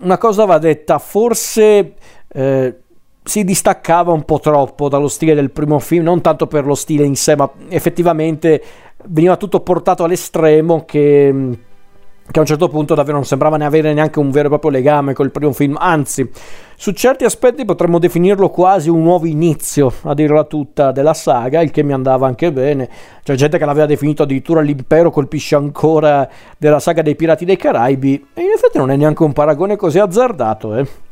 una 0.00 0.18
cosa 0.18 0.44
va 0.44 0.58
detta, 0.58 0.98
forse 0.98 1.94
eh, 2.28 2.76
si 3.24 3.44
distaccava 3.44 4.12
un 4.12 4.24
po' 4.24 4.40
troppo 4.40 4.88
dallo 4.88 5.08
stile 5.08 5.34
del 5.34 5.50
primo 5.50 5.78
film, 5.78 6.04
non 6.04 6.20
tanto 6.20 6.46
per 6.46 6.66
lo 6.66 6.74
stile 6.74 7.04
in 7.04 7.16
sé, 7.16 7.34
ma 7.34 7.50
effettivamente 7.68 8.62
veniva 9.06 9.36
tutto 9.36 9.60
portato 9.60 10.04
all'estremo 10.04 10.84
che 10.84 11.58
che 12.30 12.38
a 12.38 12.42
un 12.42 12.46
certo 12.46 12.68
punto 12.68 12.94
davvero 12.94 13.16
non 13.16 13.24
sembrava 13.24 13.56
ne 13.56 13.64
avere 13.64 13.92
neanche 13.94 14.18
un 14.18 14.30
vero 14.30 14.46
e 14.46 14.48
proprio 14.50 14.70
legame 14.70 15.14
col 15.14 15.30
primo 15.30 15.52
film, 15.52 15.76
anzi, 15.78 16.30
su 16.76 16.92
certi 16.92 17.24
aspetti 17.24 17.64
potremmo 17.64 17.98
definirlo 17.98 18.50
quasi 18.50 18.90
un 18.90 19.02
nuovo 19.02 19.26
inizio, 19.26 19.92
a 20.02 20.14
dirla 20.14 20.44
tutta, 20.44 20.92
della 20.92 21.14
saga, 21.14 21.62
il 21.62 21.70
che 21.70 21.82
mi 21.82 21.92
andava 21.92 22.26
anche 22.26 22.52
bene. 22.52 22.88
C'è 23.22 23.34
gente 23.34 23.58
che 23.58 23.64
l'aveva 23.64 23.86
definito 23.86 24.24
addirittura 24.24 24.60
l'impero 24.60 25.10
colpisce 25.10 25.54
ancora 25.54 26.28
della 26.56 26.80
saga 26.80 27.02
dei 27.02 27.16
Pirati 27.16 27.44
dei 27.44 27.56
Caraibi, 27.56 28.26
e 28.34 28.42
in 28.42 28.50
effetti 28.54 28.78
non 28.78 28.90
è 28.90 28.96
neanche 28.96 29.22
un 29.22 29.32
paragone 29.32 29.76
così 29.76 29.98
azzardato, 29.98 30.76
eh 30.76 31.07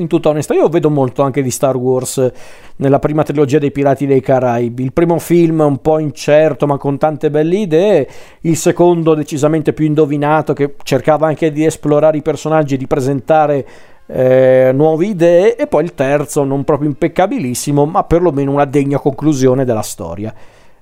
in 0.00 0.06
tutta 0.06 0.30
onestà, 0.30 0.54
io 0.54 0.68
vedo 0.68 0.90
molto 0.90 1.22
anche 1.22 1.42
di 1.42 1.50
Star 1.50 1.76
Wars 1.76 2.30
nella 2.76 2.98
prima 2.98 3.22
trilogia 3.22 3.58
dei 3.58 3.70
Pirati 3.70 4.06
dei 4.06 4.20
Caraibi. 4.20 4.82
Il 4.82 4.92
primo 4.92 5.18
film 5.18 5.60
un 5.60 5.78
po' 5.78 5.98
incerto, 5.98 6.66
ma 6.66 6.76
con 6.76 6.98
tante 6.98 7.30
belle 7.30 7.56
idee. 7.56 8.08
Il 8.42 8.56
secondo, 8.56 9.14
decisamente 9.14 9.72
più 9.72 9.86
indovinato, 9.86 10.52
che 10.52 10.74
cercava 10.82 11.26
anche 11.26 11.52
di 11.52 11.64
esplorare 11.64 12.18
i 12.18 12.22
personaggi 12.22 12.74
e 12.74 12.78
di 12.78 12.86
presentare 12.86 13.66
eh, 14.06 14.70
nuove 14.74 15.06
idee. 15.06 15.56
E 15.56 15.66
poi 15.66 15.84
il 15.84 15.94
terzo, 15.94 16.44
non 16.44 16.64
proprio 16.64 16.88
impeccabilissimo, 16.88 17.84
ma 17.84 18.04
perlomeno 18.04 18.52
una 18.52 18.64
degna 18.64 18.98
conclusione 18.98 19.64
della 19.64 19.82
storia. 19.82 20.34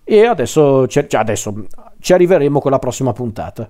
E 0.05 0.25
adesso, 0.25 0.87
cioè 0.87 1.07
adesso 1.11 1.67
ci 2.01 2.13
arriveremo 2.13 2.61
con 2.61 2.71
la 2.71 2.79
prossima 2.79 3.13
puntata. 3.13 3.69